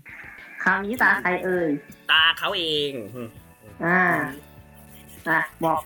[0.63, 1.69] คราวนี้ตาใครเอ่ย
[2.11, 3.29] ตาเขาเองอืม
[3.85, 4.01] อ่า
[5.29, 5.81] อะบอก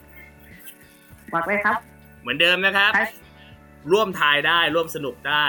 [1.33, 1.77] บอกไปครับ
[2.21, 3.03] เหมือนเดิมนะครับใคร
[3.91, 5.45] ร่วมทายได้ร่วมสนุกได้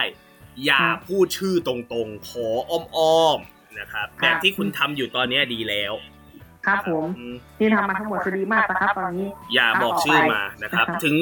[0.64, 5.92] อย่าครับพูดชื่อตรงๆ ขออ้อมๆนะครับครับแบบที่คุณทำอยู่ตอนเนี้ยดีแล้ว
[6.68, 11.14] ครับผมอืมที่ทำมาทั้งหมดคือดีมากนะครับตอนนี้ อย่าบอกชื่อมานะครับครับ ถึง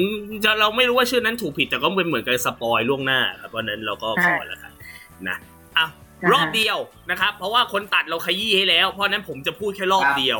[0.43, 4.71] จะเราไม่รู้ว่าชื่อนั้นถูกผิดแต่ก็เป็นเหมือนกับสปอยล่วงหน้าครับเพราะฉะนั้นเราก็ขอแล้วกัน
[5.27, 5.37] นะ
[5.77, 5.91] อ้าว
[6.33, 6.77] รอบเดียว
[7.11, 10.39] นะครับ เพราะว่าคนตัดเราขยี้ให้แล้ว เพราะฉะนั้นผมจะพูดแค่รอบครับเดียว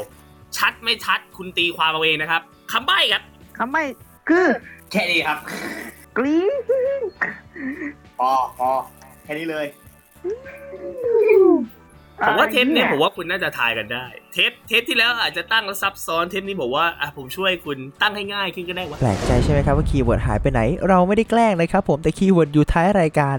[0.57, 2.41] ชัดไม่ชัดคุณตีความเอาเองนะครับ
[2.71, 3.23] คำใบ้ครับ
[3.57, 3.83] คำไม่
[4.29, 4.45] คือ
[4.91, 5.37] แค่นี้ครับ
[6.17, 6.53] กรี๊ด
[8.19, 8.69] พอพอ
[9.23, 9.65] แค่นี้เลย
[12.25, 23.37] ผมว่าเทปเนี้ยผมว่าคุณน่าจะทายกันได้ เทปเทปที่แล้วอาจจะตั้งแล้วซับซ้อนเทปนี้บอกว่าอะผมช่วยคุณตั้งให้ง่ายขึ้นก็ได้วะแปลกใจใช่ไหมครับว่า keyword หายไปไหน เราไม่ได้แกล้งนะครับผมแต่ keyword อยู่ท้ายรายการ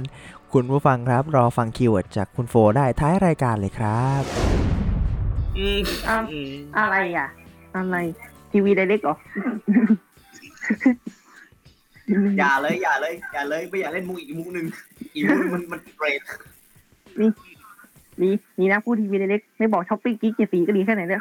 [0.53, 4.23] คุณผู้ฟังครับ รอฟัง keyword จากคุณโฟได้ท้ายรายการเลยครับ
[5.59, 7.29] อืมอ้าวอืมอะไรอะ
[7.77, 7.97] อะไร
[8.53, 9.17] ทีวีไดเรกเหรอ
[12.39, 14.67] อย่าเลยอย่าเลยอย่าเลยไม่อยากเล่นมุกอีกมุกหนึ่ง
[15.15, 16.21] อีกมุกหนึงมันมันเกรด
[18.23, 21.21] นี่นี่นะพูดทีวีเล็กไม่บอกช้อปปิ้งกิ๊กเจ็ดสีก็ดีแค่ไหนเนี่ย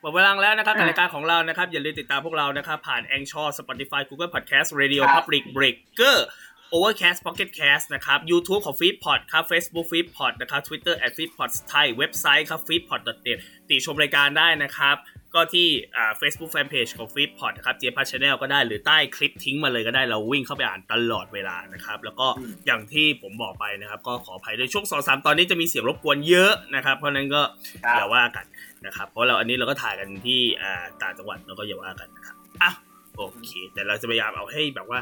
[0.00, 6.16] หมดเวลาแล้วนะครับรายการของเรานะครับ อย่าลืมติดตามพวกเรานะครับ ผ่าน a n c h o r Spotify Google Podcast Radio Public Breaker
[6.74, 11.86] Overcast Pocket Cast นะครับ YouTube ของ Feedpot ครับ Facebook Feedpot นะครับ Twitter at Feedpot Thai
[11.98, 13.38] เว็บไซต์ครับ feedpot.net
[13.68, 14.96] ติชมรายการได้นะครับ
[15.34, 22.26] ก็ที่อ่า Facebook Fanpage ของ Feedpot นะครับเจพัชแนลก็ได้หรือใต้คลิปทิ้งมาเลยก็ได้เราวิ่งเข้าไปอ่านตลอดเวลานะครับ แล้วก็
[22.66, 27.42] อย่างที่ผมบอกไปนะครับ ก็ขออภัยด้วยช่วงสองสามตอนนี้จะมีเสียงรบกวนเยอะนะครับเพราะฉะนั้นก็
[27.84, 28.44] ครับอย่าว่ากัน
[28.86, 32.72] นะครับเพราะเราอันนี้เราก็ถ่ายกันที่อ่าต่างจังหวัดเราก็อย่าว่ากันนะครับอะ
[33.16, 35.00] โอเค แต่เราจะพยายามเอาให้แบบว่า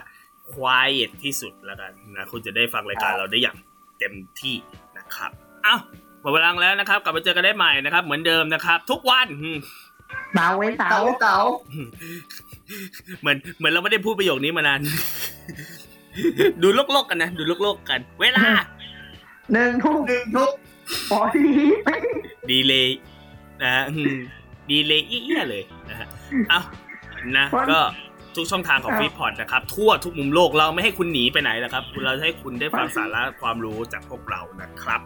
[0.53, 3.57] quiet ที่สุดแล้วกันนะคุณจะได้ฟังรายการเราได้อย่าง
[3.99, 4.57] เต็มที่
[4.99, 5.31] นะครับ
[5.67, 5.81] อ้าว
[6.21, 9.27] หมดเวลาแล้วนะครับ กลับมาเจอกันได้ใหม่นะครับ เหมือนเดิมนะครับ ทุกวัน
[10.35, 11.39] เตาไว้เตาเตาเตา
[13.21, 14.81] เหมือนเหมือนเราไม่ได้พูดประโยคนี้มานาน
[16.63, 18.47] ดูโลกๆกันนะ ดูโลกๆกัน เวลา
[19.53, 20.53] หนึ่งทุ่มหนึ่งทุก
[21.11, 21.47] ปอดี
[22.51, 22.89] ดีเลย
[23.63, 23.85] นะ
[24.71, 26.09] ดีเลยเอี้ยเลยนะฮะ
[26.51, 26.61] เอา
[27.37, 27.81] นะก็
[28.37, 35.01] ทุกช่องทางของฟีดพอดนะครับ ทั่วทุกมุมโลกเราไม่ให้คุณหนีไปไหนนะครับ เราจะให้คุณได้ฟังสาระความรู้จากพวกเรานะครับ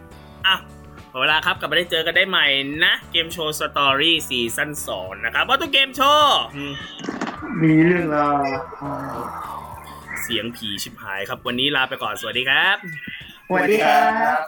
[0.47, 0.57] อะ
[1.11, 2.47] หมดเวลาครับกลับมาได้เจอกันได้ใหม่
[2.85, 6.73] นะเกมโชว์ story season สองนะครับว่าตัวเกมโชว์อืม
[7.63, 8.43] มีเรื่องราว
[10.23, 12.77] เสียงผีชิบหายครับ วันนี้ลาไปก่อนสวัสดีครับ
[13.47, 14.01] สวัสดีครั
[14.37, 14.39] บ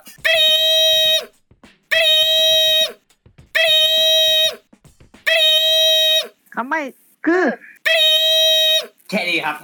[6.55, 6.81] คำไม่
[7.27, 7.45] คือ
[9.11, 9.57] แค่นี้ครับ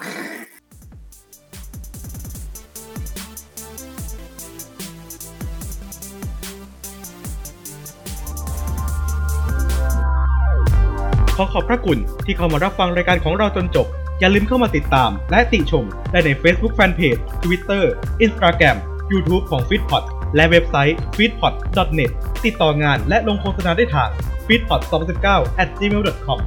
[11.36, 13.86] ขอขอบพระคุณที่เข้ามารับฟังรายการของเราจนจบ
[14.20, 17.84] อย่าลืมเข้ามาติดตาม และติชมได้ใน Facebook Fanpage Twitter
[18.24, 18.76] Instagram
[19.12, 21.42] YouTube ของ f e e d p o t และเว็บไซต์ f e e d p
[21.47, 21.55] o t
[21.99, 22.11] net
[22.44, 24.11] ติดต่องานและลงโฆษณาได้ทาง
[24.47, 24.80] f e e d p o t
[25.22, 26.38] 2019 at gmail.com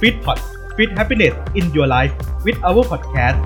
[0.00, 2.12] f e e d p o t Feed Happiness in Your Life
[2.44, 3.38] with our podcast